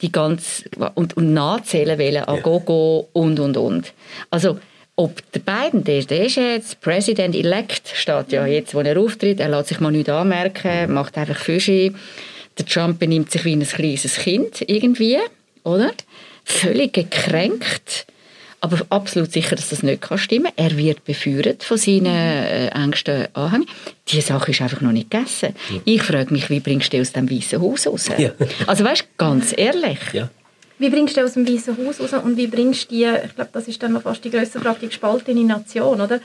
[0.00, 2.42] die ganz und, und nachzählen wollen an ja.
[2.42, 3.92] Gogo und und und.
[4.30, 4.58] Also
[4.96, 9.48] ob der Biden, der, der ist jetzt President-elect, steht ja jetzt, wo er auftritt, er
[9.48, 11.92] lässt sich mal nicht anmerken, macht einfach Fische.
[12.58, 15.18] Der Trump benimmt sich wie ein kleines Kind irgendwie,
[15.62, 15.92] oder?
[16.44, 18.06] Völlig gekränkt
[18.60, 20.66] aber absolut sicher, dass das nicht kann stimmen kann.
[20.66, 23.66] Er wird beführt von seinen äh, engsten Anhängern.
[24.08, 25.54] Diese Sache ist einfach noch nicht gegessen.
[25.70, 25.80] Ja.
[25.84, 28.08] Ich frage mich, wie bringst du aus dem Weißen Haus raus?
[28.18, 28.30] Ja.
[28.66, 29.98] Also weißt, ganz ehrlich.
[30.12, 30.28] Ja.
[30.80, 33.50] Wie bringst du aus dem Weißen Haus raus und wie bringst du die, ich glaube,
[33.52, 36.20] das ist dann noch fast die größte Frage, die gespaltene Nation, oder?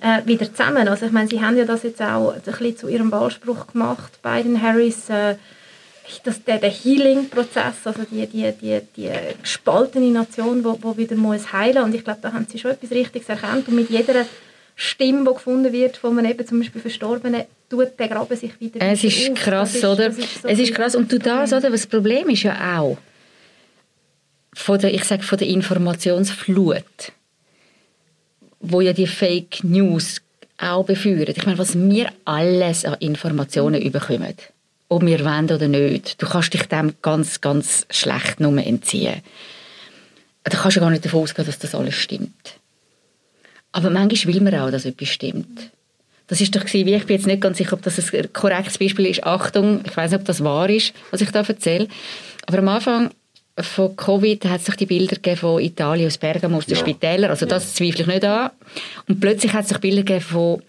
[0.00, 0.88] Äh, wieder zusammen.
[0.88, 4.20] Also ich meine, sie haben ja das jetzt auch ein bisschen zu ihrem Wahlspruch gemacht,
[4.22, 5.36] Biden, Harris, äh,
[6.24, 9.10] das, der, der Healing-Prozess, also die, die, die, die
[9.42, 12.90] gespaltene Nation, wo, wo wieder muss heilen und ich glaube, da haben sie schon etwas
[12.90, 14.26] Richtiges erkannt und mit jeder
[14.74, 18.80] Stimme, die gefunden wird von einem eben zum Beispiel Verstorbenen, tut der Graben sich wieder
[18.82, 19.34] Es ist auf.
[19.36, 20.08] krass, ist, oder?
[20.08, 21.70] Ist so es ist krass und du das, oder?
[21.70, 22.98] Das Problem ist ja auch
[24.52, 27.12] von der, ich sage von der Informationsflut,
[28.60, 30.20] wo ja die Fake News
[30.58, 31.34] auch beführen.
[31.36, 34.34] Ich meine, was wir alles an Informationen überkommen
[34.88, 36.20] ob wir wollen oder nicht.
[36.20, 39.22] Du kannst dich dem ganz, ganz schlecht nur entziehen.
[40.44, 42.54] Da kannst du gar nicht davon ausgehen, dass das alles stimmt.
[43.72, 45.70] Aber manchmal will man auch, dass etwas stimmt.
[46.28, 48.78] Das ist doch gewesen, wie ich bin jetzt nicht ganz sicher, ob das ein korrektes
[48.78, 49.24] Beispiel ist.
[49.24, 51.88] Achtung, ich weiß nicht, ob das wahr ist, was ich da erzähle.
[52.46, 53.10] Aber am Anfang
[53.58, 56.80] von Covid hat es doch die Bilder gegeben von Italien aus Bergamo, aus den ja.
[56.80, 57.30] Spitälern.
[57.30, 57.86] Also das ja.
[57.86, 58.50] zweifle ich nicht an.
[59.08, 60.62] Und plötzlich hat es doch Bilder gegeben von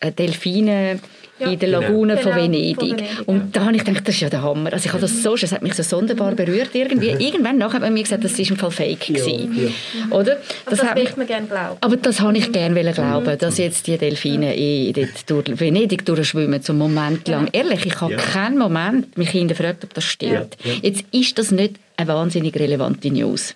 [0.00, 1.00] äh, Delfinen
[1.40, 1.50] Ja.
[1.50, 2.22] in der Lagune Genau.
[2.30, 2.76] von Venedig.
[2.78, 3.22] Von Venedig, ja.
[3.26, 4.72] Und da habe ich gedacht, das ist ja der Hammer.
[4.72, 7.08] Also ich habe das so, es hat mich so sonderbar berührt irgendwie.
[7.08, 9.72] Irgendwann nachher hat man mir gesagt, das ist im Fall fake gewesen.
[10.10, 10.36] Oder?
[10.70, 11.76] Das, das möchte man gerne glauben.
[11.80, 16.04] aber das habe ich gerne wollen glauben, dass jetzt die Delfine eh dort durch Venedig
[16.04, 17.48] durchschwimmen, zum Moment lang.
[17.52, 18.18] Ehrlich, ich habe Ja.
[18.18, 20.56] keinen Moment mich hinterfragt, ob das stimmt.
[20.64, 20.78] Ja, ja.
[20.82, 23.54] Jetzt ist das nicht eine wahnsinnig relevante News.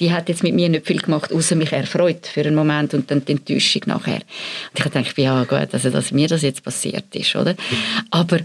[0.00, 3.10] Die hat jetzt mit mir nicht viel gemacht, außer mich erfreut für einen Moment und
[3.10, 4.14] dann die Enttäuschung nachher.
[4.14, 7.54] Und ich habe gedacht, ja gut, also dass mir das jetzt passiert ist, oder?
[8.10, 8.38] Aber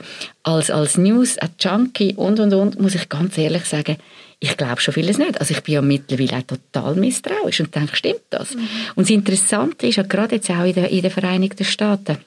[0.43, 3.97] als, als News, ein Junkie und, und, und, muss ich ganz ehrlich sagen,
[4.39, 5.39] ich glaube schon vieles nicht.
[5.39, 8.55] Also ich bin ja mittlerweile auch total misstrauisch und denke, stimmt das?
[8.95, 12.17] Und das Interessante ist ja gerade jetzt auch in den, in den Vereinigten Staaten,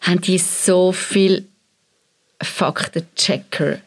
[0.00, 1.46] haben die so viel
[2.40, 3.78] Faktenchecker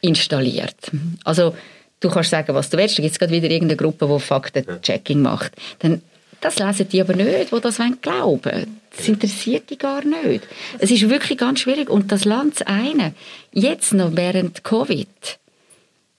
[0.00, 0.90] installiert.
[1.24, 1.54] Also
[2.00, 5.22] du kannst sagen, was du willst, da gibt es gerade wieder irgendeine Gruppe, die Faktenchecking
[5.22, 5.52] macht.
[5.80, 6.02] Dann,
[6.40, 10.46] das lesen die aber nicht, die das wollen glauben Das interessiert die gar nicht.
[10.78, 11.90] Es ist wirklich ganz schwierig.
[11.90, 13.14] Und das Land eine,
[13.52, 15.38] jetzt noch während Covid,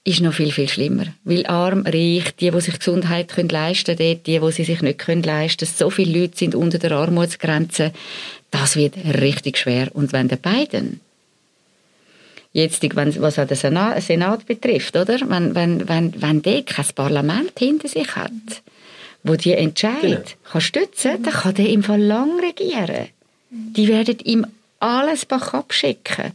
[0.04, 1.06] ist noch viel, viel schlimmer.
[1.24, 4.98] Weil arm, reich, die, die sich Gesundheit können leisten können, die, die sie sich nicht
[4.98, 7.92] können leisten können, so viele Leute sind unter der Armutsgrenze,
[8.50, 9.88] das wird richtig schwer.
[9.92, 11.00] Und wenn der Biden
[12.52, 15.18] jetzt, wenn, was auch den Senat, betrifft, oder?
[15.28, 18.30] Wenn, wenn, wenn, wenn der kein Parlament hinter sich hat,
[19.22, 20.20] wo die Entscheid Genau.
[20.50, 23.08] kann stützen, dann kann der im Fall lang regieren.
[23.50, 24.46] Die werden ihm
[24.80, 26.32] alles Bach abschicken.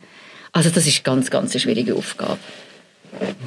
[0.54, 2.40] Also das ist ganz, ganz eine schwierige Aufgabe.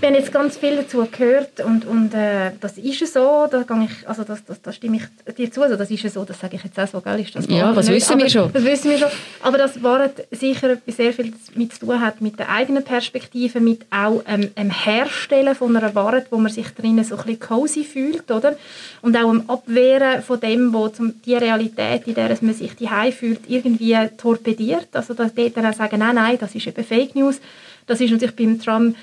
[0.01, 4.09] Ich habe jetzt ganz viel dazu gehört und, und äh, das ist so, da, ich,
[4.09, 6.65] also das, das, da stimme ich dir zu, also das ist so, das sage ich
[6.65, 8.53] jetzt auch so, gell, ist das Ja, was wissen wir schon?
[8.53, 9.09] Das wissen wir schon,
[9.43, 13.61] aber das war sicher etwas sehr viel mit zu tun hat mit der eigenen Perspektive,
[13.61, 17.41] mit auch ähm, dem Herstellen von einer Ware, wo man sich drinnen so ein bisschen
[17.41, 18.57] cozy fühlt, oder?
[19.03, 22.89] Und auch im Abwehren von dem, wo zum, die Realität, in der man sich die
[23.13, 27.15] fühlt, irgendwie torpediert, also dass die dann auch sagen, nein, nein, das ist eben Fake
[27.15, 27.41] News,
[27.87, 28.97] das ist natürlich beim Trump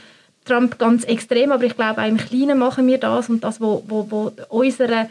[0.48, 3.84] Trump ganz extrem, aber ich glaube, auch im Kleinen machen wir das und das, wo,
[3.88, 5.10] wo, wo unserer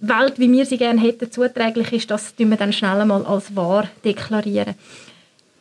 [0.00, 3.54] Welt, wie wir sie gerne hätten, zuträglich ist, das tun wir dann schnell einmal als
[3.56, 4.74] wahr deklarieren.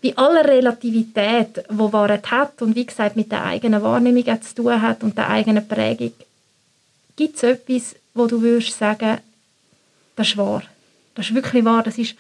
[0.04, 4.82] Bei aller Relativität, die Wahrheit hat und wie gesagt mit der eigenen Wahrnehmung zu tun
[4.82, 6.14] hat und der eigenen Prägung,
[7.16, 9.18] gibt es etwas, wo du würdest sagen,
[10.16, 10.64] das ist wahr.
[11.16, 11.84] Das ist wirklich wahr.
[11.84, 12.16] Das ist,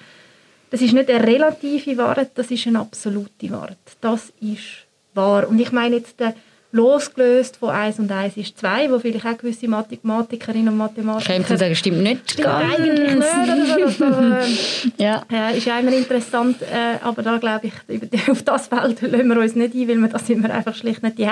[0.71, 3.77] das ist nicht eine relative Wahrheit, das ist eine absolute Wahrheit.
[4.01, 5.47] Das ist wahr.
[5.47, 6.33] Und ich meine jetzt der
[6.75, 11.33] losgelöst von 1 und 1 ist 2, wo vielleicht auch gewisse Mathematikerinnen und Mathematiker...
[11.33, 13.97] Könnte sagen, stimmt nicht Stimmt eigentlich nicht.
[13.97, 14.05] So.
[14.05, 15.49] Das, äh, Ja.
[15.51, 19.55] ist ja immer interessant, äh, aber da glaube ich, auf das Feld lassen wir uns
[19.55, 21.29] nicht ein, weil wir da sind wir einfach schlicht nicht die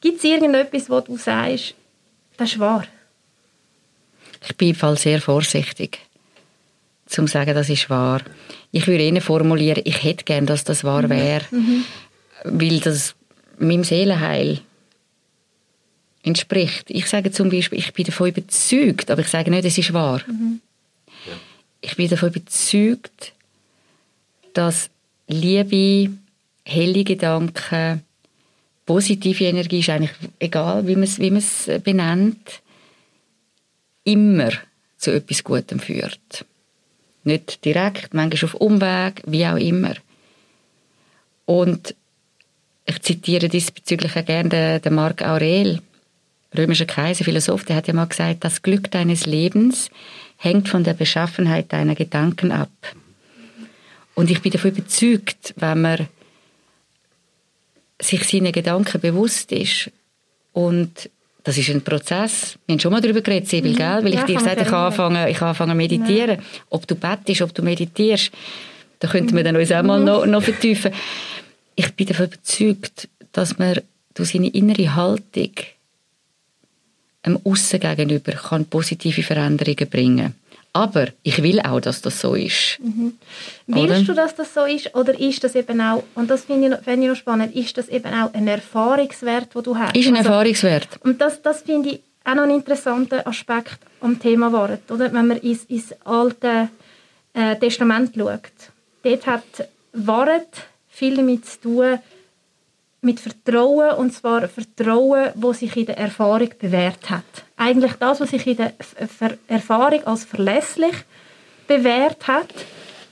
[0.00, 1.74] Gibt es irgendetwas, wo du sagst,
[2.36, 2.84] das ist wahr?
[4.46, 6.00] Ich bin im Fall sehr vorsichtig,
[7.06, 8.20] zum zu sagen, das ist wahr.
[8.72, 11.44] Ich würde Ihnen formulieren, ich hätte gern, dass das wahr wäre,
[12.42, 13.14] weil das
[13.58, 14.60] meinem Seelenheil
[16.22, 16.90] entspricht.
[16.90, 20.22] Ich sage zum Beispiel, ich bin davon überzeugt, aber ich sage nicht, es ist wahr.
[21.80, 23.32] Ich bin davon überzeugt,
[24.54, 24.88] dass
[25.28, 26.12] Liebe,
[26.64, 28.02] helle Gedanken,
[28.86, 32.62] positive Energie ist eigentlich egal, wie man es, wie benennt,
[34.04, 34.50] immer
[34.96, 36.44] zu etwas Gutem führt.
[37.24, 39.94] Nicht direkt, manchmal auf Umweg, wie auch immer.
[41.46, 41.94] Und
[42.86, 45.80] ich zitiere diesbezüglich auch gerne den, den Marc Aurel,
[46.56, 49.90] römischer Kaiser, Philosoph, der hat ja mal gesagt, das Glück deines Lebens
[50.36, 52.70] hängt von der Beschaffenheit deiner Gedanken ab.
[54.14, 56.06] Und ich bin davon überzeugt, wenn man
[58.00, 59.90] sich seine Gedanken bewusst ist
[60.52, 61.10] und
[61.42, 62.56] das ist ein Prozess.
[62.66, 63.76] Wir haben schon mal darüber geredet, Sibyl, Mhm.
[63.76, 64.04] gell?
[64.04, 66.38] Weil Ja, ich dir gesagt habe, ich kann anfangen, ich kann anfangen zu meditieren.
[66.70, 68.30] Ob du bettest, ob du meditierst,
[69.00, 70.06] da könnten wir dann uns auch mal Mhm.
[70.06, 70.92] noch, noch vertiefen.
[71.76, 73.80] Ich bin davon überzeugt, dass man
[74.14, 75.50] durch seine innere Haltung
[77.22, 80.34] einem Aussen gegenüber kann positive Veränderungen bringen
[80.72, 82.78] Aber ich will auch, dass das so ist.
[83.68, 83.88] Oder?
[83.88, 84.94] Willst du, dass das so ist?
[84.94, 87.76] Oder ist das eben auch, und das finde ich, noch- finde ich noch spannend, ist
[87.78, 89.96] das eben auch ein Erfahrungswert, den du hast?
[89.96, 90.88] Ist ein Also, Erfahrungswert.
[91.02, 94.90] Und das, das finde ich auch noch einen interessanten Aspekt am Thema Wahrheit.
[94.90, 95.12] Oder?
[95.12, 96.68] Wenn man ins, ins alte
[97.32, 98.40] äh, Testament schaut,
[99.02, 99.44] dort hat
[99.92, 100.48] Wahrheit
[100.94, 101.98] viel damit zu tun,
[103.00, 107.24] mit Vertrauen, und zwar Vertrauen, das sich in der Erfahrung bewährt hat.
[107.56, 110.94] Eigentlich das, was sich in der Ver Erfahrung als verlässlich
[111.66, 112.54] bewährt hat,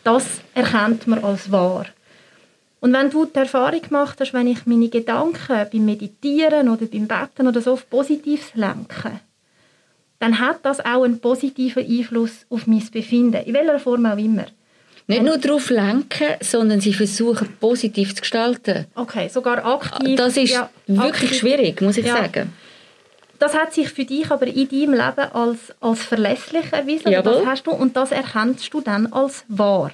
[0.04, 1.86] das erkennt man als wahr.
[2.80, 7.06] Und wenn du die Erfahrung gemacht hast, wenn ich meine Gedanken beim Meditieren oder beim
[7.06, 9.20] Betten oder so auf Positives lenke,
[10.18, 14.46] dann hat das auch einen positiven Einfluss auf mein Befinden, in welcher Form auch immer.
[15.06, 18.86] Nicht nur darauf lenken, sondern sie versuchen, positiv zu gestalten.
[18.94, 20.16] Okay, sogar aktiv.
[20.16, 21.38] Das ist ja, wirklich aktiv.
[21.38, 22.16] schwierig, muss ich Ja.
[22.16, 22.52] sagen.
[23.38, 27.10] Das hat sich für dich aber in deinem Leben als, als verlässlich erwiesen.
[27.10, 27.32] Jawohl.
[27.32, 29.90] Das hast du, und das erkennst du dann als wahr.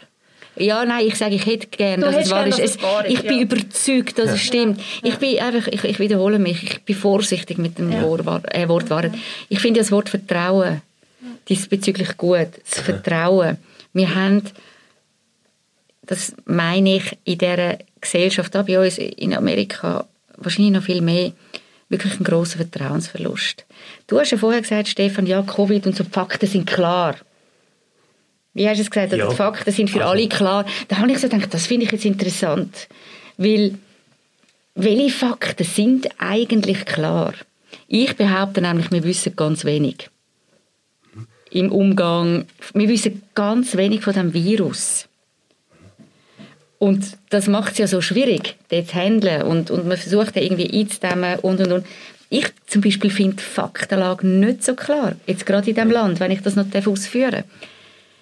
[0.57, 2.59] Ja, nein, ich sage, ich hätte gerne, dass es wahr gern, ist.
[2.59, 3.43] Es, wahr ist, ich bin ja.
[3.43, 4.81] überzeugt, dass es stimmt.
[5.03, 8.03] Ich bin einfach, ich, ich wiederhole mich, ich bin vorsichtig mit dem Ja.
[8.03, 9.13] Wort, äh, Wort Wahrheit.
[9.49, 10.83] Ich finde das Wort Vertrauen
[11.49, 12.49] diesbezüglich gut.
[12.69, 13.57] Das Vertrauen.
[13.93, 14.43] Wir haben,
[16.09, 21.33] das meine ich, in dieser Gesellschaft, auch bei uns in Amerika, wahrscheinlich noch viel mehr,
[21.91, 23.65] wirklich einen grossen Vertrauensverlust.
[24.07, 27.17] Du hast ja vorher gesagt, Stefan, ja, Covid und so, die Fakten sind klar.
[28.55, 29.13] Wie hast du es gesagt?
[29.13, 29.29] Ja.
[29.29, 30.65] Die Fakten sind für Also- alle klar.
[30.89, 32.89] Da habe ich so gedacht, das finde ich jetzt interessant.
[33.37, 33.75] Weil,
[34.75, 37.35] welche Fakten sind eigentlich klar?
[37.87, 40.09] Ich behaupte nämlich, wir wissen ganz wenig.
[41.51, 45.08] Im Umgang, wir wissen ganz wenig von dem Virus.
[46.79, 49.43] Und das macht es ja so schwierig, das zu handeln.
[49.43, 51.87] Und, und man versucht ja irgendwie einzudämmen und, und, und.
[52.31, 55.15] Ich zum Beispiel finde die Faktenlage nicht so klar.
[55.27, 57.45] Jetzt gerade in diesem Land, wenn ich das noch ausführen darf.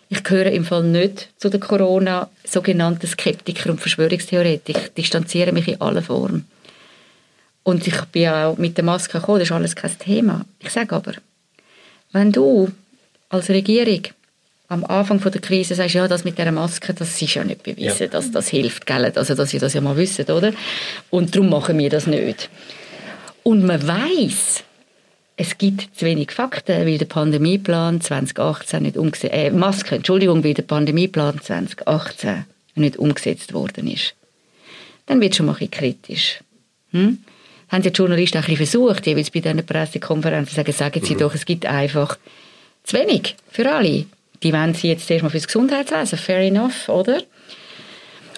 [0.09, 4.81] Ich gehöre im Fall nicht zu den Corona sogenannten Skeptiker und Verschwörungstheoretiker.
[4.81, 6.45] Ich distanziere mich in aller Form.
[7.65, 10.45] Und ich bin ja auch mit der Maske gekommen, das ist alles kein Thema.
[10.61, 11.15] Ich sage aber,
[12.13, 12.71] wenn du
[13.29, 14.03] als Regierung
[14.69, 17.63] am Anfang von der Krise sagst, ja, das mit der Maske, das ist ja nicht
[17.63, 18.07] bewiesen, Ja.
[18.09, 19.05] dass das hilft, gell?
[19.15, 20.53] also dass ihr das ja mal wisst, oder?
[21.11, 22.51] Und darum machen wir das nicht.
[23.45, 24.65] Und man weiß,
[25.37, 30.55] es gibt zu wenig Fakten, weil der Pandemieplan 2018 nicht umgesetzt, äh, Maske, Entschuldigung, weil
[30.55, 34.15] der Pandemieplan 2018 nicht umgesetzt worden ist.
[35.07, 36.41] Dann wird schon mal ein bisschen kritisch.
[36.91, 37.19] Hm?
[37.69, 41.35] Haben die Journalisten auch ein bisschen versucht, jeweils bei diesen Pressekonferenzen sagen, sagen sie doch,
[41.35, 42.17] es gibt einfach
[42.85, 44.07] zu wenig für alle.
[44.43, 47.23] Die wollen sie jetzt erstmal fürs Gesundheitswesen, fair enough, oder?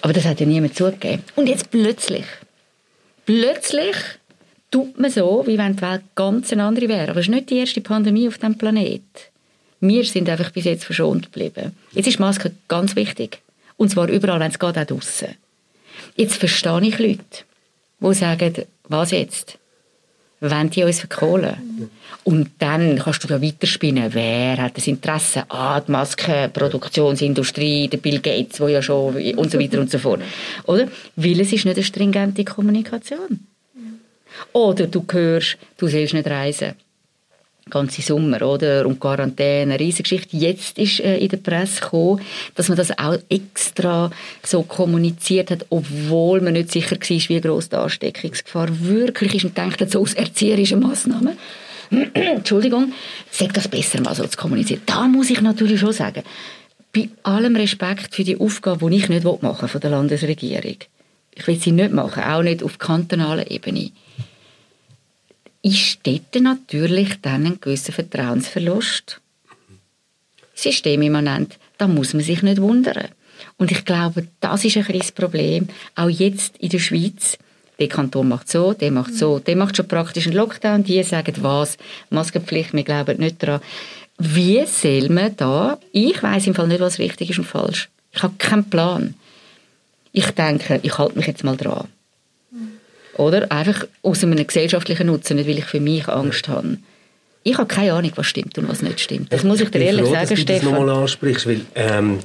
[0.01, 1.23] Aber das hat ja niemand zugegeben.
[1.35, 2.25] Und jetzt plötzlich,
[3.25, 3.95] plötzlich
[4.71, 7.11] tut man so, wie wenn die Welt ganz eine andere wäre.
[7.11, 9.01] Aber es ist nicht die erste Pandemie auf diesem Planet.
[9.81, 11.75] Wir sind einfach bis jetzt verschont geblieben.
[11.93, 13.41] Jetzt ist Maske ganz wichtig.
[13.77, 15.35] Und zwar überall, wenn es geht, auch draussen.
[16.15, 17.43] Jetzt verstehe ich Leute,
[18.01, 18.53] die sagen,
[18.87, 19.57] was jetzt?
[20.41, 21.89] Wenn die uns verkohlen.
[22.23, 24.13] Und dann kannst du da weiterspinnen.
[24.13, 25.43] Wer hat das Interesse?
[25.49, 30.21] Ah, die Maskenproduktionsindustrie, der Bill Gates, der ja schon und so weiter und so fort.
[30.65, 30.87] Oder?
[31.15, 33.39] Weil es ist nicht eine stringente Kommunikation.
[34.53, 36.73] Oder du hörst, du sollst nicht reisen.
[37.69, 38.87] Ganze Sommer, oder?
[38.87, 40.35] Und Quarantäne, Riesengeschichte.
[40.37, 42.21] Jetzt ist äh, in der Presse gekommen,
[42.55, 44.09] dass man das auch extra
[44.43, 49.57] so kommuniziert hat, obwohl man nicht sicher war, wie gross die Ansteckungsgefahr wirklich ist und
[49.57, 51.37] denkt so aus erzieherischen Massnahmen.
[52.13, 52.93] Entschuldigung,
[53.31, 54.81] sag das besser mal so zu kommunizieren.
[54.85, 56.23] Da muss ich natürlich schon sagen,
[56.93, 60.77] bei allem Respekt für die Aufgabe, die ich nicht machen will von der Landesregierung.
[61.35, 63.91] Ich will sie nicht machen, auch nicht auf kantonaler Ebene
[65.61, 69.19] ist dort natürlich dann ein gewisser Vertrauensverlust.
[70.53, 73.09] Systemimmanent, da muss man sich nicht wundern.
[73.57, 77.37] Und ich glaube, das ist ein kleines Problem, auch jetzt in der Schweiz.
[77.79, 81.33] Der Kanton macht so, der macht so, der macht schon praktisch einen Lockdown, die sagen
[81.41, 81.77] was,
[82.09, 83.61] Maskenpflicht, wir glauben nicht daran.
[84.17, 87.89] Wie soll man da, ich weiß im Fall nicht, was richtig ist und falsch.
[88.11, 89.15] Ich habe keinen Plan.
[90.11, 91.87] Ich denke, ich halte mich jetzt mal dran.
[93.15, 93.51] Oder?
[93.51, 96.77] Einfach aus einem gesellschaftlichen Nutzen, nicht weil ich für mich Angst habe.
[97.43, 99.31] Ich habe keine Ahnung, was stimmt und was nicht stimmt.
[99.31, 100.73] Das muss ich dir ehrlich froh, sagen, dass du das Stefan.
[100.73, 102.19] nochmal ansprichst, weil ähm,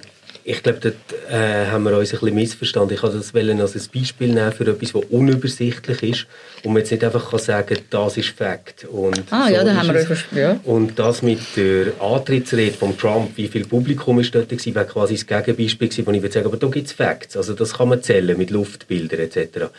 [0.46, 0.96] ich glaube, dort
[1.32, 2.94] äh, haben wir uns ein bisschen missverstanden.
[2.94, 6.26] Ich wollte das wollen als ein Beispiel nehmen für etwas, das unübersichtlich ist
[6.64, 8.84] und man jetzt nicht einfach kann sagen das ist Fakt.
[8.84, 10.24] Und Ah, so ja, da haben wir es.
[10.36, 10.60] ja.
[10.64, 15.14] Und das mit der Antrittsrede von Trump, wie viel Publikum ist dort gewesen, wäre quasi
[15.14, 17.88] das Gegenbeispiel gewesen, wo ich würde sagen, aber da gibt es Facts, also das kann
[17.88, 19.70] man zählen mit Luftbildern etc.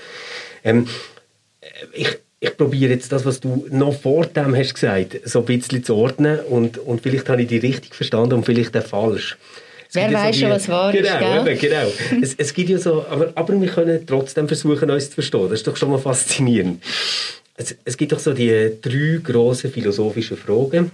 [0.63, 0.87] Ähm,
[1.93, 5.83] ich, ich probiere jetzt das, was du noch vor dem hast gesagt, so ein bisschen
[5.83, 9.37] zu ordnen und, und vielleicht habe ich die richtig verstanden und vielleicht auch falsch.
[9.95, 11.53] Wer weiss schon, was wahr ist, genau, gell?
[11.53, 12.21] Eben, genau.
[12.21, 15.43] es, es gibt ja so, aber, aber wir können trotzdem versuchen, uns zu verstehen.
[15.43, 16.83] Das ist doch schon mal faszinierend.
[17.57, 20.91] Es, es gibt doch so die drei grossen philosophischen Fragen.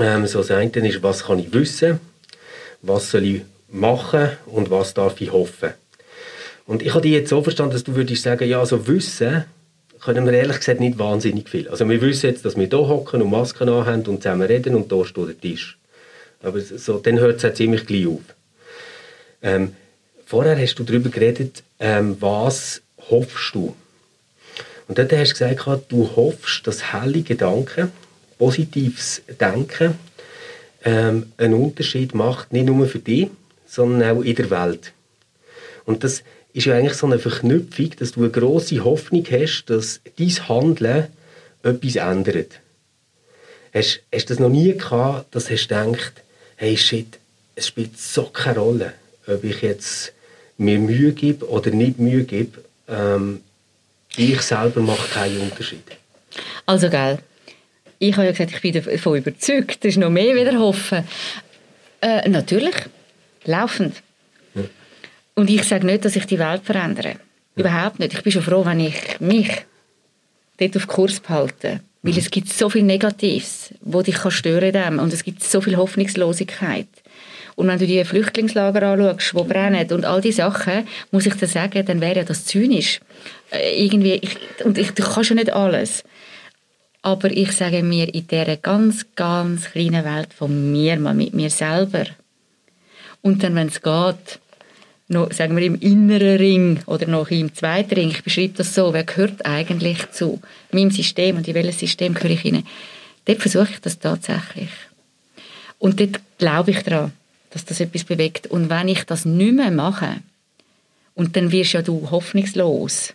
[0.00, 2.00] Ähm, so das eine ist, was kann ich wissen?
[2.82, 4.30] Was soll ich machen?
[4.46, 5.70] Und was darf ich hoffen?
[6.66, 9.44] Und ich habe dich jetzt so verstanden, dass du würdest sagen, ja, also Wissen
[10.00, 11.68] können wir ehrlich gesagt nicht wahnsinnig viel.
[11.68, 14.90] Also wir wissen jetzt, dass wir hier hocken und Masken anhaben und zusammen reden und
[14.90, 15.78] da steht der Tisch.
[16.42, 18.20] Aber so, dann hört es auch ziemlich gleich auf.
[19.42, 19.74] Ähm,
[20.26, 23.74] vorher hast du darüber geredet, ähm, was hoffst du?
[24.88, 27.92] Und dort hast du gesagt, du hoffst, dass helle Gedanken,
[28.38, 29.94] positives Denken
[30.84, 33.28] ähm, einen Unterschied macht, nicht nur für dich,
[33.66, 34.92] sondern auch in der Welt.
[35.84, 40.00] Und das ist ja eigentlich so eine Verknüpfung, dass du eine grosse Hoffnung hast, dass
[40.18, 41.06] dein Handeln
[41.62, 42.60] etwas ändert.
[43.72, 46.21] Hast, hast du das noch nie gehabt, dass du gedacht,
[46.62, 47.18] hey shit,
[47.56, 48.94] es spielt so keine Rolle,
[49.26, 50.12] ob ich jetzt
[50.58, 53.40] mir Mühe gebe oder nicht Mühe gebe, ähm,
[54.16, 55.82] ich selber mache keinen Unterschied.
[56.64, 57.18] Also, gell,
[57.98, 61.04] ich habe ja gesagt, ich bin davon überzeugt, das ist noch mehr wieder hoffen.
[62.00, 62.76] Äh, natürlich,
[63.44, 63.96] laufend.
[64.54, 64.62] Ja.
[65.34, 67.08] Und ich sage nicht, dass ich die Welt verändere.
[67.08, 67.16] Ja.
[67.56, 68.14] Überhaupt nicht.
[68.14, 69.50] Ich bin schon froh, wenn ich mich
[70.58, 71.80] dort auf Kurs behalte.
[72.02, 72.18] Weil mhm.
[72.18, 74.98] es gibt so viel Negatives, wo dich kann stören kann.
[74.98, 76.88] Und es gibt so viel Hoffnungslosigkeit.
[77.54, 81.46] Und wenn du die Flüchtlingslager anschaust, die brennen und all diese Sachen, muss ich dir
[81.46, 83.00] sagen, dann wäre ja das zynisch.
[83.50, 86.02] Äh, irgendwie, ich, und ich, du kannst ja nicht alles.
[87.02, 91.50] Aber ich sage mir, in dieser ganz, ganz kleinen Welt von mir, mal mit mir
[91.50, 92.06] selber.
[93.22, 94.40] Und dann, wenn es geht,
[95.08, 98.92] noch, sagen wir, im inneren Ring oder noch im zweiten Ring, ich beschreibe das so,
[98.92, 102.66] wer gehört eigentlich zu meinem System und in welches System gehöre ich hinein?
[103.24, 104.70] Dort versuche ich das tatsächlich.
[105.78, 107.12] Und dort glaube ich daran
[107.52, 108.46] dass das etwas bewegt.
[108.46, 110.16] Und wenn ich das nicht mehr mache,
[111.14, 113.12] und dann wirst ja du hoffnungslos,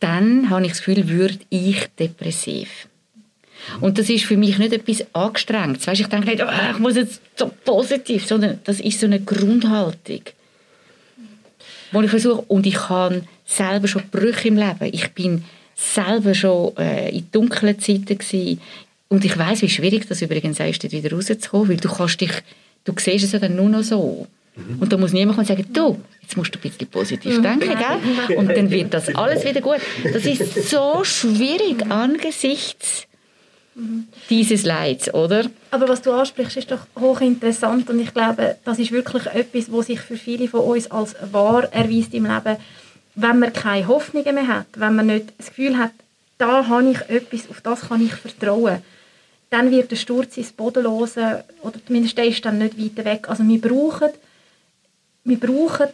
[0.00, 2.86] dann habe ich das Gefühl, würde ich depressiv.
[3.80, 5.86] Und das ist für mich nicht etwas Angestrengtes.
[5.86, 9.20] Weißt, ich denke nicht, oh, ich muss jetzt so positiv, sondern das ist so eine
[9.20, 10.22] Grundhaltung,
[11.92, 14.90] wo ich versuche, und ich habe selber schon Brüche im Leben.
[14.92, 15.44] Ich bin
[15.74, 18.60] selber schon äh, in dunklen Zeiten gewesen.
[19.08, 22.32] Und ich weiß, wie schwierig das übrigens ist, dort wieder rauszukommen, weil du kannst dich,
[22.84, 24.28] du siehst es ja dann nur noch so.
[24.54, 24.80] Mhm.
[24.80, 27.42] Und da muss niemand kommen und sagen, du, jetzt musst du ein bisschen positiv mhm.
[27.42, 28.36] denken, gell?
[28.38, 29.78] Und dann wird das alles wieder gut.
[30.12, 33.06] Das ist so schwierig angesichts
[34.28, 35.50] dieses Leids, oder?
[35.70, 39.86] Aber was du ansprichst, ist doch hochinteressant und ich glaube, das ist wirklich etwas, was
[39.86, 42.56] sich für viele von uns als wahr erweist im Leben,
[43.14, 45.92] wenn man keine Hoffnungen mehr hat, wenn man nicht das Gefühl hat,
[46.38, 48.82] da habe ich etwas, auf das kann ich vertrauen
[49.50, 53.28] dann wird der Sturz ins Bodenlose oder zumindest der ist dann nicht weiter weg.
[53.28, 54.10] Also wir brauchen,
[55.24, 55.88] wir brauchen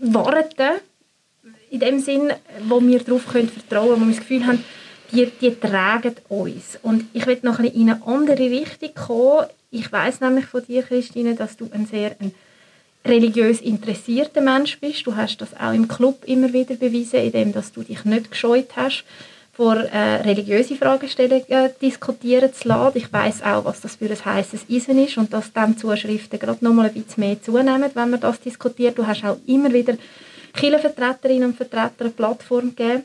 [0.00, 0.80] Worte
[1.70, 2.32] in dem Sinn,
[2.64, 4.64] wo wir darauf vertrauen können, wo wir das Gefühl haben,
[5.12, 6.78] die, die tragen uns.
[6.82, 9.46] Und ich will noch ein in eine andere Richtung kommen.
[9.70, 12.32] Ich weiß nämlich von dir, Christine, dass du ein sehr ein
[13.04, 15.06] religiös interessierter Mensch bist.
[15.06, 18.70] Du hast das auch im Club immer wieder bewiesen, indem dass du dich nicht gescheut
[18.76, 19.04] hast,
[19.52, 22.98] vor äh, religiöse Fragestellungen äh, diskutieren zu lassen.
[22.98, 26.62] Ich weiß auch, was das für ein heißes Eisen ist und dass dann Zuschriften gerade
[26.62, 28.98] noch mal ein bisschen mehr zunehmen, wenn man das diskutiert.
[28.98, 29.94] Du hast auch immer wieder
[30.52, 33.04] Kirchenvertreterinnen und Vertreter eine Plattform gegeben.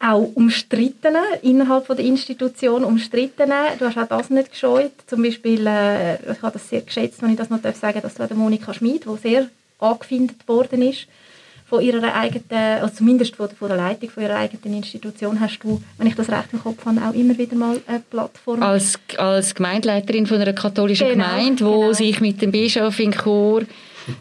[0.00, 3.76] Auch Umstrittene innerhalb der Institution, Umstrittene.
[3.78, 4.92] Du hast auch das nicht gescheut.
[5.06, 8.30] Zum Beispiel, äh, ich habe das sehr geschätzt, wenn ich das noch sagen darf, dass
[8.30, 9.48] Monika Schmid, die sehr
[9.80, 11.08] angefindet worden ist,
[11.68, 15.82] von ihrer eigenen, also zumindest von, von der Leitung von ihrer eigenen Institution, hast du,
[15.98, 18.62] wenn ich das recht im Kopf habe, auch immer wieder mal eine Plattform.
[18.62, 21.92] Als, als Gemeindeleiterin von einer katholischen genau, Gemeinde, wo genau.
[21.92, 23.62] sich mit dem Bischof in Chor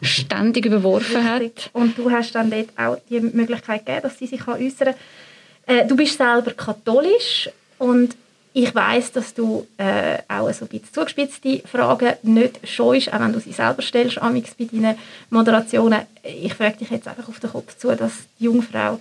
[0.02, 1.70] ständig überworfen hat.
[1.72, 4.96] Und du hast dann dort auch die Möglichkeit gegeben, dass sie sich äußern kann.
[5.68, 8.16] Äh, du bist selber katholisch und
[8.54, 13.34] ich weiß, dass du äh, auch so ein bisschen zugespitzte Fragen nicht scheust, auch wenn
[13.34, 14.98] du sie selber stellst, amix bei deinen
[15.30, 16.02] Moderationen.
[16.24, 19.00] Ich frage dich jetzt einfach auf den Kopf zu, dass die Jungfrau,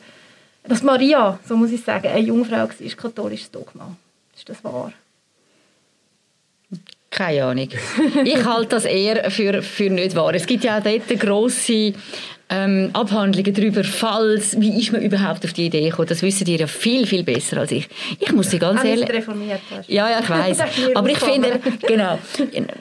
[0.64, 3.96] dass Maria, so muss ich sagen, eine Jungfrau war, ist katholisches Dogma.
[4.36, 4.92] Ist das wahr?
[7.10, 7.68] Keine Ahnung.
[8.24, 10.34] Ich halte das eher für, für nicht wahr.
[10.34, 11.94] Es gibt ja auch dort grosse
[12.48, 16.08] ähm, Abhandlungen darüber, falls, wie ist man überhaupt auf die Idee gekommen.
[16.08, 17.88] Das wissen ihr ja viel, viel besser als ich.
[18.20, 19.08] Ich muss sie ganz ehrlich...
[19.08, 19.88] reformiert hast.
[19.88, 20.58] Ja, ja, ich weiß.
[20.94, 22.18] Aber ich finde, genau,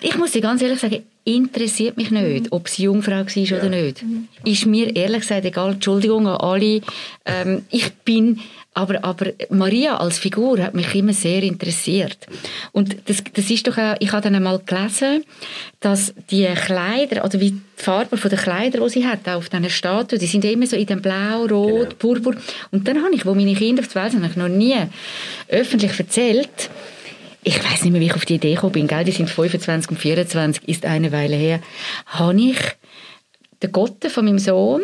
[0.02, 2.48] ich muss sie ganz ehrlich sagen, interessiert mich nicht, mhm.
[2.52, 3.58] ob sie Jungfrau war ja.
[3.58, 4.04] oder nicht.
[4.04, 4.28] Mhm.
[4.44, 5.74] Ist mir ehrlich gesagt egal.
[5.74, 6.82] Entschuldigung an alle.
[7.26, 8.40] Ähm, ich bin
[8.76, 12.28] aber, aber Maria als Figur hat mich immer sehr interessiert.
[12.74, 15.24] Und das, das ist doch auch, ich habe dann einmal gelesen,
[15.80, 19.70] dass die Kleider, oder wie die Farbe der Kleider, die sie hat, auch auf diesen
[19.70, 21.96] Statuen, die sind immer so in dem Blau, Rot, genau.
[21.98, 22.36] Purpur.
[22.72, 24.76] Und dann habe ich, wo meine Kinder auf die Welt sind, noch nie
[25.48, 26.70] öffentlich erzählt,
[27.46, 29.04] ich weiß nicht mehr, wie ich auf die Idee gekommen bin, gell?
[29.04, 31.62] die sind 25 und 24, ist eine Weile her,
[32.08, 32.58] habe ich
[33.62, 34.82] den Gott von meinem Sohn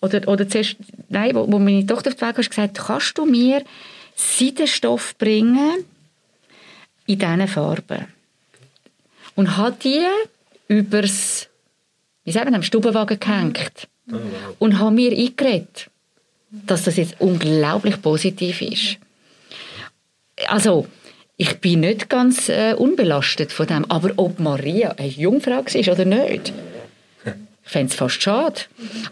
[0.00, 0.76] oder, oder zuerst,
[1.10, 3.62] nein, wo, wo meine Tochter auf die Weg hast, gesagt, kannst du mir
[4.16, 5.84] Seidenstoff bringen
[7.06, 8.06] in diesen Farben?
[9.34, 10.06] Und hat die
[10.68, 11.48] übers,
[12.24, 13.88] wie sagen am Stubenwagen gehängt.
[14.10, 14.56] Oh, wow.
[14.58, 15.90] Und hat mir eingeredet,
[16.50, 18.96] dass das jetzt unglaublich positiv ist.
[20.48, 20.88] Also,
[21.40, 23.90] ich bin nicht ganz äh, unbelastet von dem.
[23.90, 26.52] Aber ob Maria eine Jungfrau war oder nicht,
[27.24, 28.60] ich fände es fast schade.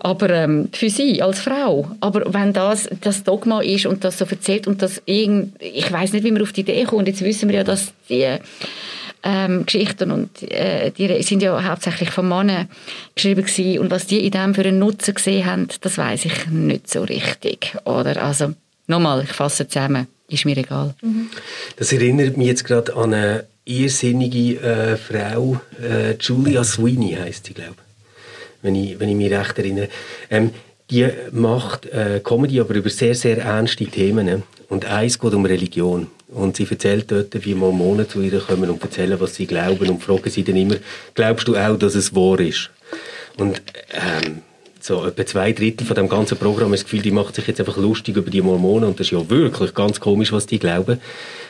[0.01, 1.91] Aber ähm, für sie als Frau.
[2.01, 6.13] Aber wenn das das Dogma ist und das so erzählt und das irgend, ich weiß
[6.13, 7.09] nicht, wie man auf die Idee kommt.
[7.09, 8.27] Jetzt wissen wir ja, dass die
[9.23, 12.69] ähm, Geschichten und äh, die sind ja hauptsächlich von Männern
[13.15, 13.79] geschrieben gewesen.
[13.79, 17.05] und was die in dem für einen Nutzen gesehen haben, das weiß ich nicht so
[17.05, 17.75] richtig.
[17.85, 18.53] Oder also
[18.87, 20.95] nochmal, ich fasse zusammen, ist mir egal.
[21.03, 21.29] Mhm.
[21.77, 27.55] Das erinnert mich jetzt gerade an eine irrsinnige äh, Frau, äh, Julia Sweeney heißt sie,
[27.55, 27.77] glaube
[28.63, 29.89] wenn ich, wenn ich mich recht erinnere.
[30.31, 30.51] Ähm,
[30.91, 34.43] die macht äh, Comedy, aber über sehr, sehr ernste Themen.
[34.69, 36.09] Und eins geht um Religion.
[36.29, 40.03] Und sie erzählt dort, wie Mormonen zu ihr kommen und erzählen, was sie glauben und
[40.03, 40.77] fragen sie dann immer,
[41.15, 42.71] glaubst du auch, dass es wahr ist?
[43.37, 43.63] Und
[43.93, 44.43] ähm,
[44.85, 47.61] so etwa zwei Drittel von dem ganzen Programm ist das Gefühl, die macht sich jetzt
[47.61, 51.01] einfach lustig über die Mormonen und das ist ja wirklich ganz komisch, was die glauben.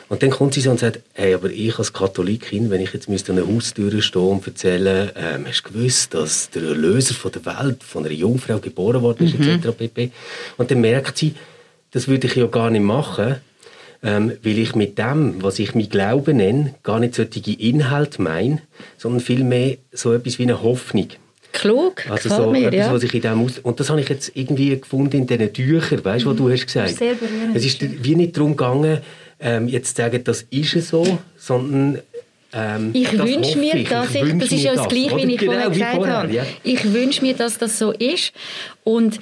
[0.09, 3.09] Und dann kommt sie so und sagt, hey, aber ich als Katholikin, wenn ich jetzt
[3.09, 7.31] müsste an einer Haustür stehen und erzählen, ähm, hast du gewusst, dass der Erlöser von
[7.31, 9.49] der Welt von einer Jungfrau geboren worden ist, mhm.
[9.49, 9.77] etc.
[9.77, 10.11] pp.
[10.57, 11.35] Und dann merkt sie,
[11.91, 13.37] das würde ich ja gar nicht machen,
[14.03, 18.63] ähm, weil ich mit dem, was ich mein Glauben nenne, gar nicht solche Inhalte meine,
[18.97, 21.09] sondern vielmehr so etwas wie eine Hoffnung.
[21.53, 22.93] Klug, also so mir, etwas, ja.
[22.93, 26.05] was ich in dem aus und das habe ich jetzt irgendwie gefunden in diesen Tüchern,
[26.05, 26.33] weißt du, mhm.
[26.33, 26.95] was du hast gesagt.
[26.97, 27.57] Sehr berührend.
[27.57, 29.01] Es ist wie nicht darum gegangen,
[29.41, 32.01] ähm, jetzt zu sagen, das ist so, sondern
[32.53, 35.53] ähm, ich wünsche mir, dass ich, ich das ist ja das Gleiche, wie ich genau,
[35.53, 36.33] vorher gesagt vorher, habe.
[36.33, 36.47] Ja.
[36.63, 38.33] Ich wünsche mir, dass das so ist
[38.85, 39.21] und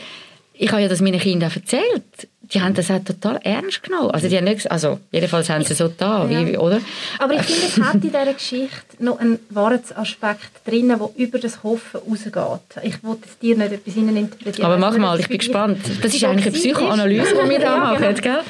[0.54, 4.10] ich habe ja das meinen Kindern erzählt die haben das auch total ernst genommen.
[4.10, 6.46] Also, die haben nicht, also jedenfalls haben sie so da, ja.
[6.46, 6.80] wie, oder?
[7.18, 11.62] Aber ich finde, es hat in dieser Geschichte noch einen Wahrheitsaspekt drin, der über das
[11.62, 12.82] Hoffen rausgeht.
[12.82, 14.66] Ich wollte es dir nicht etwas interpretieren.
[14.66, 15.78] Aber mach mal, ich bin gespannt.
[16.02, 18.40] Das ist eigentlich eine Psychoanalyse, die wir da machen, gell?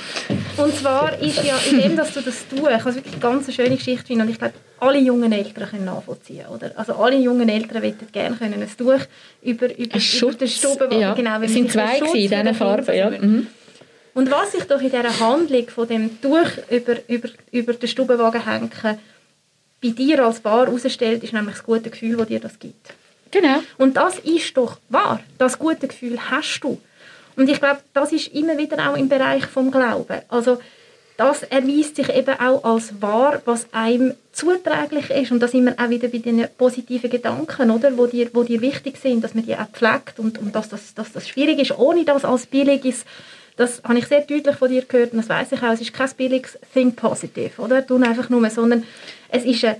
[0.57, 3.53] Und zwar ist ja, in dem, dass du das tust, ich habe wirklich eine ganz
[3.53, 6.72] schöne Geschichte finden und ich glaube, alle jungen Eltern können nachvollziehen, oder?
[6.76, 9.01] Also alle jungen Eltern möchten gerne können ein Tuch
[9.42, 11.14] über, über, über den Stube, ja.
[11.14, 13.11] genau, es sind zwei in diesen Farben, ja.
[13.11, 13.47] Mhm.
[14.16, 18.46] Und was ich doch in dieser Handlung von dem Tuch über, über, über den Stubenwagen
[18.46, 18.70] hängen
[19.82, 22.94] bei dir als Paar herausstellt, ist nämlich das gute Gefühl, das dir das gibt.
[23.30, 23.58] Genau.
[23.76, 25.20] Und das ist doch wahr.
[25.36, 26.80] Das gute Gefühl hast du.
[27.36, 30.22] Und ich glaube, das ist immer wieder auch im Bereich vom Glauben.
[30.30, 30.60] Also
[31.18, 35.30] das erweist sich eben auch als wahr, was einem zuträglich ist.
[35.30, 37.98] Und da sind wir auch wieder bei den positiven Gedanken, oder?
[37.98, 40.94] Wo, dir, wo dir wichtig sind, dass man die auch pflegt und, und dass, das,
[40.94, 43.04] dass das schwierig ist, ohne das als billiges
[43.57, 45.72] das habe ich sehr deutlich von dir gehört und das weiß ich auch.
[45.72, 47.86] Es ist kein billiges Think Positive, oder?
[47.86, 48.84] Tun einfach nur, sondern
[49.30, 49.76] es ist eine,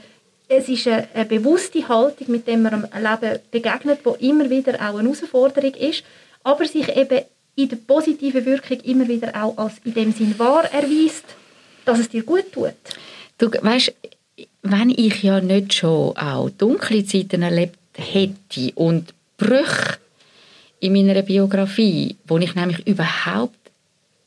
[0.49, 4.99] es ist eine, bewusste Haltung, mit der man am Leben begegnet, die immer wieder auch
[4.99, 6.05] eine Herausforderung ist,
[6.43, 7.20] aber sich eben
[7.57, 11.24] in der positiven Wirkung immer wieder auch als in dem Sinn wahr erweist,
[11.85, 12.74] dass es dir gut tut.
[13.39, 13.93] Du weißt,
[14.62, 19.99] wenn ich ja nicht schon auch dunkle Zeiten erlebt hätte und Brüche
[20.81, 23.66] in meiner Biografie, wo ich nämlich überhaupt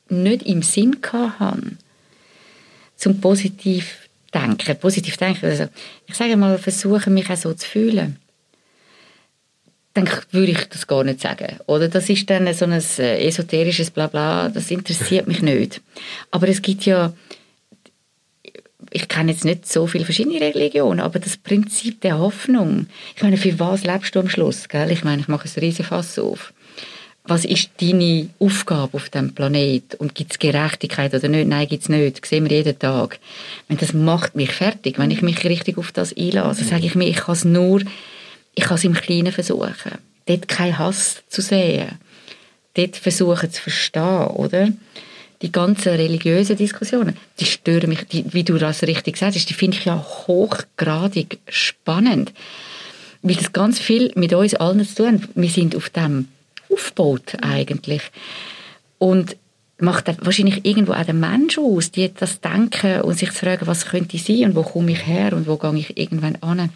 [0.10, 1.78] nicht im Sinn hatte,
[2.96, 4.78] zum positiv denken.
[4.78, 5.68] Positiv denken, also
[6.08, 8.18] ich sage mal, versuchen mich auch so zu fühlen.
[9.94, 11.60] Dann würde ich das gar nicht sagen.
[11.66, 15.82] Oder das ist dann so ein äh, esoterisches Blabla, das interessiert mich nicht.
[16.32, 17.14] Aber es gibt ja,
[18.92, 23.38] ich kenne jetzt nicht so viele verschiedene Religionen, aber das Prinzip der Hoffnung, ich meine,
[23.38, 24.70] für was lebst du am Schluss?
[24.70, 24.92] Gell?
[24.92, 26.54] Ich meine, ich mache ein riesen Fass auf
[27.30, 31.48] was ist deine Aufgabe auf dem Planet und gibt es Gerechtigkeit oder nicht?
[31.48, 32.22] Nein, gibt es nicht.
[32.22, 33.20] Das sehen wir jeden Tag.
[33.68, 36.64] das macht mich fertig, wenn ich mich richtig auf das einlasse.
[36.64, 37.82] sage ich mir, ich kann es nur,
[38.56, 40.00] ich kann im Kleinen versuchen.
[40.26, 42.00] Dort keinen Hass zu sehen.
[42.74, 44.70] Dort versuchen zu verstehen, oder?
[45.42, 49.78] Die ganzen religiösen Diskussionen, die stören mich, die, wie du das richtig sagst, die finde
[49.78, 52.34] ich ja hochgradig spannend.
[53.22, 56.28] Weil das ganz viel mit uns allen zu tun Wir sind auf dem
[56.70, 58.04] aufbaut eigentlich.
[58.98, 59.36] Und
[59.80, 63.86] macht wahrscheinlich irgendwo auch den Mensch aus, die das denken und sich zu fragen, was
[63.86, 66.70] könnte ich sein und wo komme ich her und wo gehe ich irgendwann an.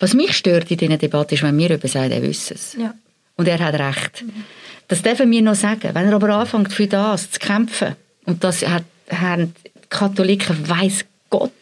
[0.00, 2.76] Was mich stört in dieser Debatte ist, wenn mir jemand sagt, er wisse es.
[2.78, 2.94] Ja.
[3.36, 4.22] Und er hat recht.
[4.22, 4.44] Mhm.
[4.88, 5.90] Das dürfen wir noch sagen.
[5.92, 9.54] Wenn er aber anfängt, für das zu kämpfen, und das hat, haben
[9.88, 11.52] Katholiken, weiß Gott,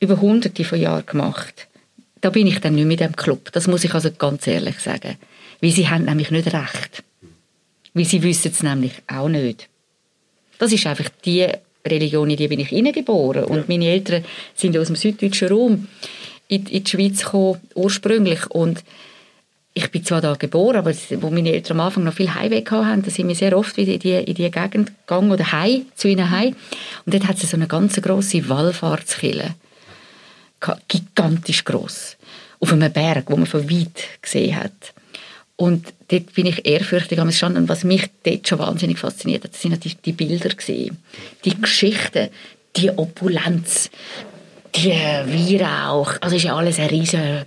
[0.00, 1.67] über hunderte von Jahren gemacht,
[2.20, 3.52] da bin ich dann nicht mit dem Club.
[3.52, 5.16] Das muss ich also ganz ehrlich sagen.
[5.60, 7.02] Weil sie haben nämlich nicht recht.
[7.94, 9.68] Weil sie wissen es nämlich auch nicht.
[10.58, 11.46] Das ist einfach die
[11.86, 13.44] Religion, in die bin ich hineingeboren.
[13.44, 13.64] Und ja.
[13.68, 15.88] meine Eltern sind aus dem süddeutschen Raum
[16.48, 18.46] in, in die Schweiz gekommen, ursprünglich.
[18.50, 18.82] Und
[19.74, 23.02] ich bin zwar da geboren, aber wo meine Eltern am Anfang noch viel Heimweg hatten,
[23.02, 26.08] da sind wir sehr oft wieder in die, in die Gegend gegangen oder heim, zu
[26.08, 26.56] ihnen heim.
[27.06, 29.54] Und dort hat es so eine ganz grosse Wallfahrtskille.
[30.88, 32.16] Gigantisch gross.
[32.60, 34.92] Auf einem Berg, wo man von weit gesehen hat.
[35.56, 37.56] Und dort bin ich ehrfürchtig am Stand.
[37.56, 40.98] Und was mich dort schon wahnsinnig fasziniert hat, sind die, die Bilder gesehen.
[41.44, 42.28] Die Geschichten,
[42.76, 43.90] die Opulenz,
[44.74, 46.14] die Weihrauch.
[46.20, 47.44] Also ist ja alles eine riesige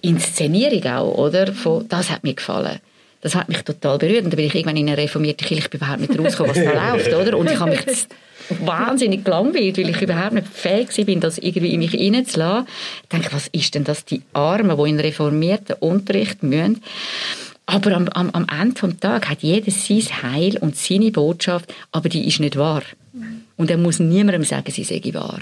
[0.00, 1.52] Inszenierung auch, oder?
[1.52, 2.80] Von, das hat mir gefallen.
[3.20, 4.24] Das hat mich total berührt.
[4.24, 6.64] Und dann bin ich irgendwann in eine reformierte Kirche, ich bin überhaupt nicht rausgekommen, was
[6.64, 7.38] da läuft, oder?
[7.38, 7.80] Und ich habe mich
[8.60, 12.66] wahnsinnig gelangweilt, weil ich überhaupt nicht fähig bin, das irgendwie in mich hineinzulassen.
[13.02, 16.82] Ich denke, was ist denn das, die Armen, die in reformierten Unterricht müssen?
[17.66, 22.08] Aber am, am, am Ende des Tages hat jeder sein Heil und seine Botschaft, aber
[22.08, 22.82] die ist nicht wahr.
[23.56, 25.40] Und er muss niemandem sagen, sie sei wahr.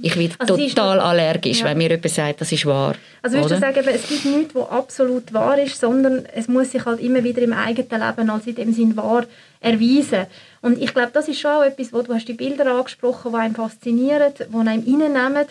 [0.00, 1.66] Ich werde also total allergisch, ja.
[1.66, 2.94] wenn mir jemand sagt, das ist wahr.
[3.20, 6.84] Also würdest du sagen, es gibt nichts, was absolut wahr ist, sondern es muss sich
[6.84, 9.26] halt immer wieder im eigenen Leben als in dem Sinn wahr
[9.60, 10.26] erweisen.
[10.60, 13.38] Und ich glaube, das ist schon auch etwas, wo du hast die Bilder angesprochen, die
[13.38, 15.46] einen faszinieren, die einen reinnehmen.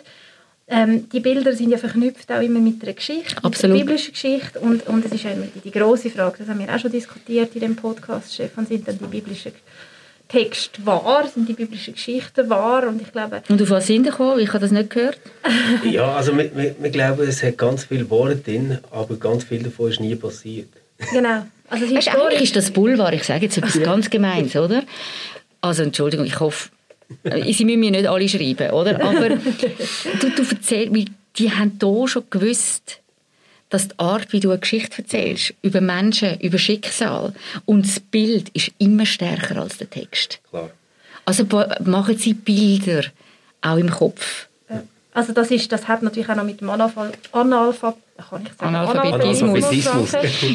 [0.70, 3.54] Ähm, die Bilder sind ja verknüpft auch immer mit einer Geschichte, Absolut.
[3.54, 4.60] mit der biblischen Geschichte.
[4.60, 6.92] Und, und es ist ja immer die, die große Frage, das haben wir auch schon
[6.92, 9.54] diskutiert in dem Podcast, Stefan, sind dann die biblischen
[10.28, 11.26] Text wahr?
[11.34, 12.86] Sind die biblischen Geschichten wahr?
[12.86, 13.44] Und ich glaube...
[13.48, 14.40] Und auf was sind die gekommen?
[14.40, 15.20] Ich habe das nicht gehört.
[15.90, 19.64] ja, also wir, wir, wir, glauben, es hat ganz viele Worte drin, aber ganz viel
[19.64, 20.68] davon ist nie passiert.
[21.14, 21.46] Genau.
[21.70, 24.84] Also weißt, eigentlich ist das Boulevard, ich sage jetzt etwas ganz Gemeins, oder?
[25.62, 26.70] Also Entschuldigung, ich hoffe,
[27.24, 29.02] äh, sie müssen mir nicht alle schreiben, oder?
[29.04, 33.02] Aber du, du erzählst, die haben hier schon gewusst,
[33.70, 37.34] dass die Art, wie du eine Geschichte erzählst, über Menschen, über Schicksal
[37.66, 40.40] und das Bild ist immer stärker als der Text.
[40.50, 40.70] Klar.
[41.26, 41.46] Also
[41.84, 43.04] machen sie Bilder
[43.62, 44.48] auch im Kopf.
[45.14, 49.64] Also das, ist, das hat natürlich auch noch mit dem Analphabet kann ich sagen, Analphabetismus.
[49.64, 50.12] Analphabetismus.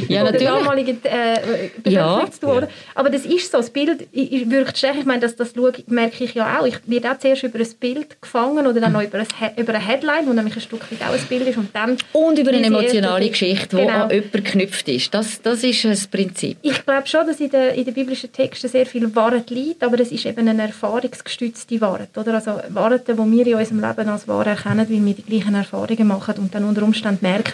[0.08, 0.46] ja, natürlich.
[0.46, 2.28] Der damaligen äh, ja.
[2.30, 2.66] zu tun.
[2.94, 4.98] Aber das ist so, das Bild wirkt stärker.
[4.98, 5.54] Ich meine, das, das
[5.86, 6.66] merke ich ja auch.
[6.66, 9.86] Ich werde auch zuerst über ein Bild gefangen oder dann noch über, ein, über eine
[9.86, 11.56] Headline, wo nämlich ein Stück weit auch ein Bild ist.
[11.56, 14.04] Und, dann und über eine emotionale Geschichte, die genau.
[14.04, 15.14] an jemanden geknüpft ist.
[15.14, 16.58] Das, das ist das Prinzip.
[16.62, 19.98] Ich glaube schon, dass in den, in den biblischen Texten sehr viel Wahrheit liegt, aber
[20.00, 22.16] es ist eben eine erfahrungsgestützte Wahrheit.
[22.16, 22.34] Oder?
[22.34, 26.06] Also Wahrheit, die wir in unserem Leben als wahr erkennen, weil wir die gleichen Erfahrungen
[26.06, 27.51] machen und dann unter Umständen merken,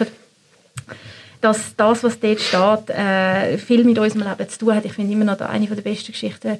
[1.41, 4.85] dass das, was dort steht, äh, viel mit unserem Leben zu tun hat.
[4.85, 6.57] Ich finde immer noch eine der besten Geschichten,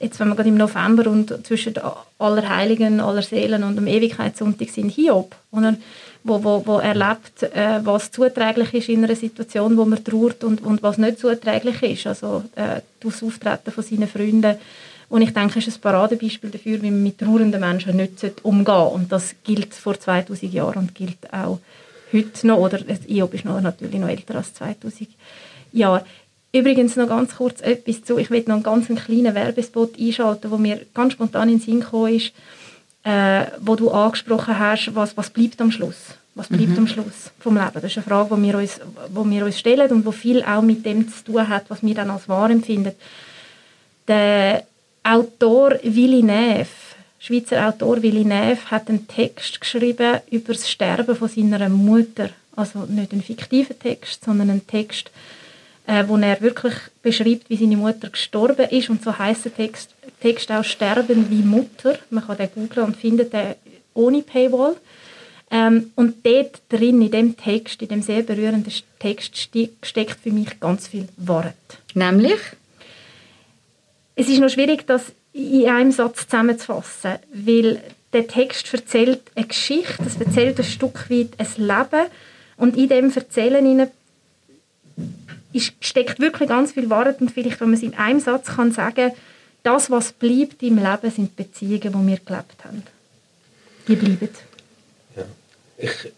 [0.00, 1.74] jetzt wenn wir gerade im November und zwischen
[2.18, 5.76] aller Heiligen, aller Seelen und dem Ewigkeitssonntag sind, Hiob, oder?
[6.24, 10.60] Wo, wo, wo erlebt, äh, was zuträglich ist in einer Situation, wo man trauert und,
[10.60, 12.08] und was nicht zuträglich ist.
[12.08, 14.56] Also äh, das Auftreten von seinen Freunden.
[15.08, 18.66] Und ich denke, es ist ein Paradebeispiel dafür, wie man mit trauernden Menschen nicht umgehen
[18.66, 18.94] sollte.
[18.94, 21.60] Und das gilt vor 2000 Jahren und gilt auch
[22.16, 25.08] heute noch, oder Iob ist noch, natürlich noch älter als 2000
[25.72, 26.04] Jahre.
[26.52, 30.56] Übrigens noch ganz kurz etwas zu, ich will noch einen ganz kleinen Werbespot einschalten, wo
[30.56, 32.32] mir ganz spontan in den Sinn gekommen ist,
[33.04, 36.14] äh, wo du angesprochen hast, was, was bleibt am Schluss?
[36.34, 36.78] Was bleibt mhm.
[36.78, 37.70] am Schluss vom Leben?
[37.74, 40.62] Das ist eine Frage, die wir, uns, die wir uns stellen und wo viel auch
[40.62, 42.92] mit dem zu tun hat, was wir dann als wahr empfinden.
[44.08, 44.64] Der
[45.02, 51.28] Autor Willy Neff Schweizer Autor Willy Neff hat einen Text geschrieben über das Sterben von
[51.28, 52.30] seiner Mutter.
[52.54, 55.10] Also nicht einen fiktiven Text, sondern einen Text,
[55.86, 58.90] äh, wo er wirklich beschreibt, wie seine Mutter gestorben ist.
[58.90, 59.90] Und so heißt der Text,
[60.20, 61.98] Text auch «Sterben wie Mutter».
[62.10, 63.54] Man kann den googlen und findet den
[63.94, 64.76] ohne Paywall.
[65.50, 70.58] Ähm, und dort drin, in dem Text, in dem sehr berührenden Text, steckt für mich
[70.58, 71.54] ganz viel Wahrheit.
[71.94, 72.40] Nämlich?
[74.16, 77.82] Es ist noch schwierig, das in einem Satz zusammenzufassen, weil
[78.12, 82.10] der Text erzählt eine Geschichte, es erzählt ein Stück weit ein Leben
[82.56, 83.90] und in dem Erzählen
[85.80, 89.12] steckt wirklich ganz viel Wahrheit und vielleicht, wenn man es in einem Satz kann sagen,
[89.62, 92.82] das, was bleibt im Leben, sind Beziehungen, die wir gelebt haben.
[93.88, 94.28] Die bleiben.
[95.16, 95.24] Ja.
[95.76, 96.12] Ich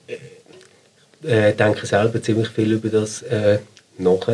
[1.29, 3.59] äh, denke selber ziemlich viel über das äh,
[3.97, 4.29] nach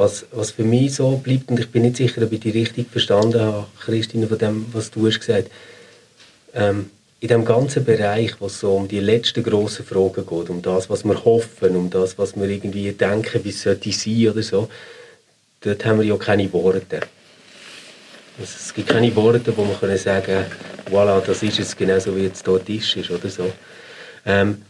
[0.00, 2.90] was, was für mich so bleibt, und ich bin nicht sicher, ob ich die richtig
[2.90, 5.50] verstanden habe, Christine, von dem, was du hast gesagt
[6.54, 6.90] ähm,
[7.20, 10.88] in dem ganzen Bereich, wo es so um die letzten grossen Fragen geht, um das,
[10.88, 14.70] was wir hoffen, um das, was wir irgendwie denken, wie es sollte sein oder so,
[15.60, 17.00] dort haben wir ja keine Worte.
[18.38, 20.46] Also es gibt keine Worte, wo man können sagen
[20.90, 23.52] voilà, das ist es genauso, wie jetzt dort ist, oder so.
[24.24, 24.62] Ähm,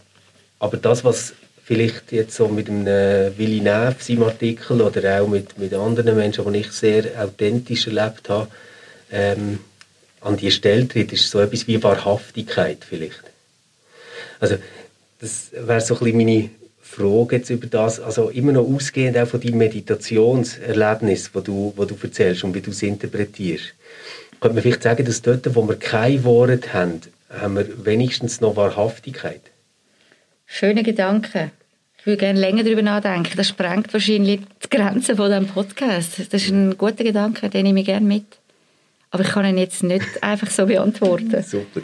[0.59, 1.35] aber das, was
[1.71, 6.17] vielleicht jetzt so mit einem äh, Willi Neff, seinem Artikel, oder auch mit, mit anderen
[6.17, 8.49] Menschen, die ich sehr authentisch erlebt habe,
[9.13, 9.61] ähm,
[10.21, 13.23] an die Stelle tritt, ist so etwas wie Wahrhaftigkeit vielleicht.
[14.41, 14.57] Also
[15.21, 16.51] das wäre so ein bisschen meine
[16.83, 21.85] Frage jetzt über das, also immer noch ausgehend auch von deinem Meditationserlebnis, wo du, wo
[21.85, 23.75] du erzählst und wie du es interpretierst.
[24.41, 28.57] Könnte man vielleicht sagen, dass dort, wo wir kein Wort haben, haben wir wenigstens noch
[28.57, 29.43] Wahrhaftigkeit?
[30.49, 31.53] Schöne Gedanke.
[32.01, 33.37] Ich würde gerne länger darüber nachdenken.
[33.37, 36.19] Das sprengt wahrscheinlich die Grenzen von diesem Podcast.
[36.19, 38.25] Das ist ein guter Gedanke, den nehme ich gerne mit.
[39.13, 41.43] Aber ich kann ihn jetzt nicht einfach so beantworten.
[41.43, 41.81] Super.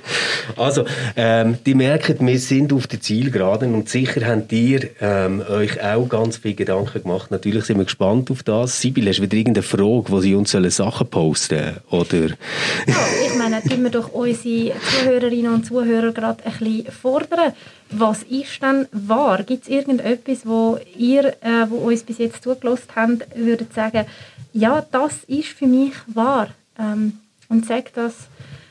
[0.57, 0.85] Also,
[1.17, 6.09] ähm, die merken, wir sind auf der Zielgeraden und sicher habt ihr ähm, euch auch
[6.09, 7.33] ganz viele Gedanken gemacht.
[7.33, 8.81] Natürlich sind wir gespannt auf das.
[8.81, 12.29] Sibyl, hast du wieder irgendeine Frage, wo sie uns Sachen posten oder?
[12.87, 12.97] Ja,
[13.27, 17.53] ich meine, tun wir doch unsere Zuhörerinnen und Zuhörer gerade ein bisschen fordern.
[17.91, 19.43] Was ist denn wahr?
[19.43, 24.07] Gibt es irgendetwas, wo ihr, äh, wo uns bis jetzt zugelassen habt, würdet sagen,
[24.53, 26.49] ja, das ist für mich wahr?
[26.79, 27.19] Ähm,
[27.49, 28.29] und sage, dass,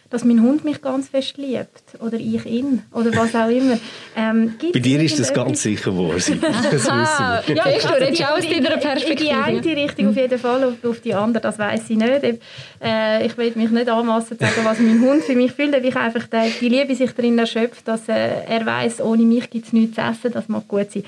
[0.09, 3.77] dass mein Hund mich ganz fest liebt oder ich ihn oder was auch immer.
[4.15, 7.55] Ähm, Bei dir ist das ganz sicher wahr, das wissen wir.
[7.55, 9.29] Ja, also du redest aus deiner Perspektive.
[9.47, 12.39] In die eine Richtung auf jeden Fall, auf, auf die andere, das weiß ich nicht.
[12.81, 15.95] Äh, ich will mich nicht anmassen sagen, was mein Hund für mich fühlt, weil ich
[15.95, 19.73] einfach die, die Liebe sich darin erschöpft, dass äh, er weiß, ohne mich gibt es
[19.73, 21.03] nichts zu essen, das mag gut sein.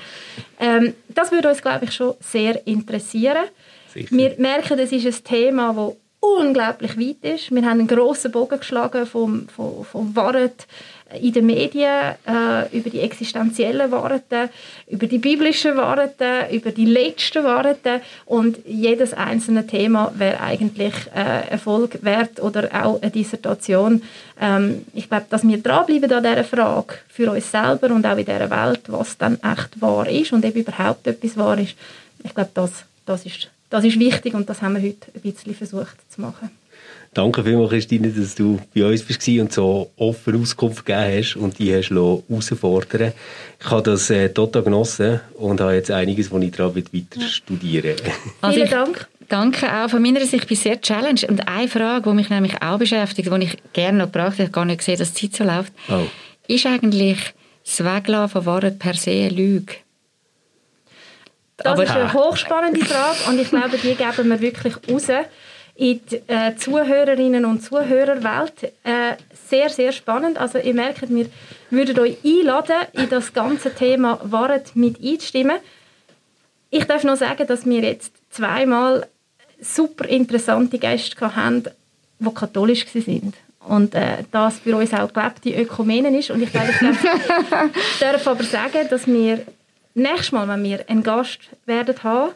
[0.58, 3.44] Ähm, das würde uns, glaube ich, schon sehr interessieren.
[3.92, 4.14] Sicher.
[4.14, 7.50] Wir merken, das ist ein Thema, das unglaublich weit ist.
[7.50, 10.66] Wir haben einen grossen Bogen geschlagen vom, vom, vom Wahrheit
[11.20, 14.50] in den Medien, äh, über die existenziellen Wahrheiten,
[14.88, 21.48] über die biblischen Wahrheiten, über die letzten Wahrheiten und jedes einzelne Thema wäre eigentlich äh,
[21.48, 24.02] Erfolg wert oder auch eine Dissertation.
[24.38, 28.26] Ähm, ich glaube, dass wir dranbleiben an dieser Frage für uns selber und auch in
[28.26, 31.74] dieser Welt, was dann echt wahr ist und eben überhaupt etwas wahr ist.
[32.22, 35.54] Ich glaube, das, das ist das ist wichtig und das haben wir heute ein bisschen
[35.54, 36.50] versucht zu machen.
[37.14, 41.58] Danke vielmals, Christine, dass du bei uns warst und so offen Auskunft gegeben hast und
[41.58, 43.12] die hast herausfordern
[43.58, 47.26] Ich habe das äh, total genossen und habe jetzt einiges, was ich daran weiter ja.
[47.26, 47.96] studieren
[48.40, 49.08] also Vielen Dank.
[49.28, 50.34] Danke auch von meiner Sicht.
[50.44, 51.28] Ich bin sehr challenged.
[51.28, 54.64] Und eine Frage, die mich nämlich auch beschäftigt, die ich gerne noch gebracht habe, gar
[54.64, 56.06] nicht gesehen, dass die Zeit so läuft, oh.
[56.46, 57.18] ist eigentlich
[57.64, 59.74] das Weglassen von Wahrheit per se eine Lüge?
[61.58, 65.08] Das Aber ist eine hochspannende Frage und ich glaube, die geben wir wirklich raus
[65.74, 68.72] in die äh, Zuhörerinnen und Zuhörerwelt.
[68.84, 69.16] Äh,
[69.48, 70.38] sehr, sehr spannend.
[70.38, 71.26] Also ihr merkt, wir
[71.70, 75.58] würden euch einladen, in das ganze Thema Wahrheit mit einzustimmen.
[76.70, 79.06] Ich darf noch sagen, dass wir jetzt zweimal
[79.60, 81.68] super interessante Gäste hatten,
[82.20, 83.32] die katholisch waren.
[83.66, 86.30] Und äh, das für uns auch gelebte Ökumenen ist.
[86.30, 89.44] Und ich glaube, ich darf aber sagen, dass wir
[89.98, 92.32] nächstes Mal, wenn wir einen Gast werden haben,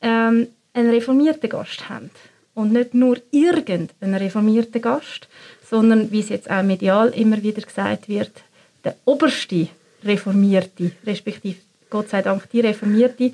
[0.00, 2.10] ähm, einen reformierten Gast haben.
[2.54, 5.28] Und nicht nur irgendeinen reformierten Gast,
[5.68, 8.32] sondern, wie es jetzt auch medial immer wieder gesagt wird,
[8.84, 9.68] der oberste
[10.04, 11.58] Reformierte, respektive
[11.88, 13.32] Gott sei Dank die Reformierte,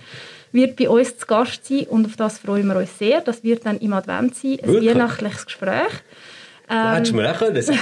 [0.53, 3.21] wird bei uns zu Gast sein und auf das freuen wir uns sehr.
[3.21, 4.95] Das wird dann im Advent sein, ein Wirklich?
[4.95, 5.93] weihnachtliches Gespräch.
[6.71, 7.79] Ähm, hättest du mir auch können sagen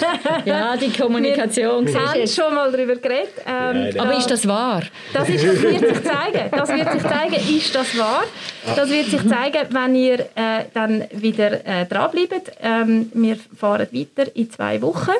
[0.46, 1.86] Ja, die Kommunikation.
[1.86, 3.34] Wir haben schon mal darüber geredet.
[3.46, 4.82] Ähm, ja, Aber ist das wahr?
[5.12, 6.50] Das, ist, das wird sich zeigen.
[6.50, 8.24] Das wird sich zeigen, ist das wahr?
[8.64, 12.52] Das wird sich zeigen, wenn ihr äh, dann wieder äh, dranbleibt.
[12.62, 15.12] Ähm, wir fahren weiter in zwei Wochen.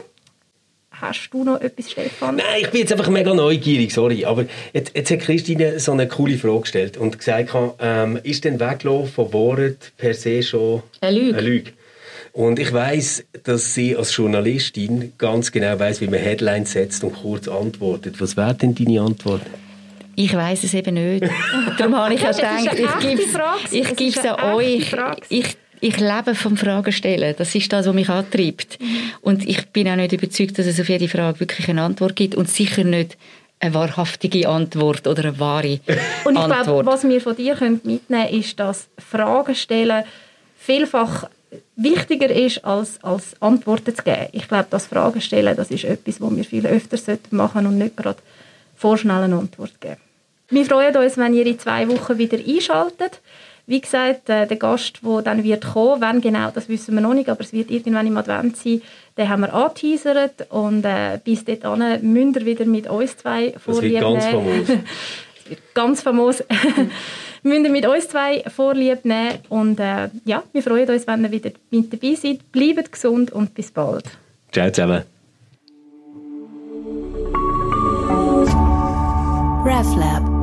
[1.00, 2.36] Hast du noch etwas, Stefan?
[2.36, 4.24] Nein, ich bin jetzt einfach mega neugierig, sorry.
[4.26, 4.44] Aber
[4.74, 7.50] jetzt, jetzt hat Christine so eine coole Frage gestellt und gesagt,
[7.80, 11.38] ähm, ist denn Weglaufen von Worten per se schon eine Lüge?
[11.38, 11.72] Eine Lüge?
[12.32, 17.14] Und ich weiß, dass sie als Journalistin ganz genau weiß, wie man Headlines setzt und
[17.14, 18.20] kurz antwortet.
[18.20, 19.42] Was wäre denn deine Antwort?
[20.16, 21.24] Ich weiß es eben nicht.
[21.78, 22.78] Darum habe ich ja gedacht,
[23.70, 24.94] ich gebe es an euch.
[25.28, 27.34] Ich, ich lebe vom Fragenstellen.
[27.36, 28.78] Das ist das, was mich antreibt.
[28.80, 28.86] Mhm.
[29.22, 32.34] Und ich bin auch nicht überzeugt, dass es auf jede Frage wirklich eine Antwort gibt
[32.34, 33.16] und sicher nicht
[33.60, 35.80] eine wahrhaftige Antwort oder eine wahre
[36.24, 40.04] Und ich glaube, was wir von dir mitnehmen können, ist, dass Fragen stellen
[40.56, 41.28] vielfach
[41.76, 44.28] wichtiger ist, als, als Antworten zu geben.
[44.32, 46.96] Ich glaube, das Fragen stellen, das ist etwas, was wir viel öfter
[47.30, 48.18] machen sollten und nicht gerade
[48.76, 49.96] vorschnell eine Antwort geben.
[50.48, 53.20] Wir freuen uns, wenn ihr in zwei Wochen wieder einschaltet.
[53.66, 57.14] Wie gesagt, äh, der Gast, der dann wird kommen, wann genau, das wissen wir noch
[57.14, 58.82] nicht, aber es wird irgendwann im Advent sein,
[59.16, 64.00] den haben wir angeteasert und äh, bis dahin müsst ihr wieder mit uns zwei vorlieb
[64.00, 64.84] nehmen.
[65.36, 66.38] Das wird ganz famos.
[66.38, 67.29] das wird ganz famos.
[67.42, 69.38] Müsst ihr mit uns zwei Vorlieb nehmen.
[69.48, 72.52] Und äh, ja, wir freuen uns, wenn ihr wieder mit dabei seid.
[72.52, 74.04] Bleibt gesund und bis bald.
[74.52, 75.04] Ciao zusammen.
[79.64, 80.39] RefLab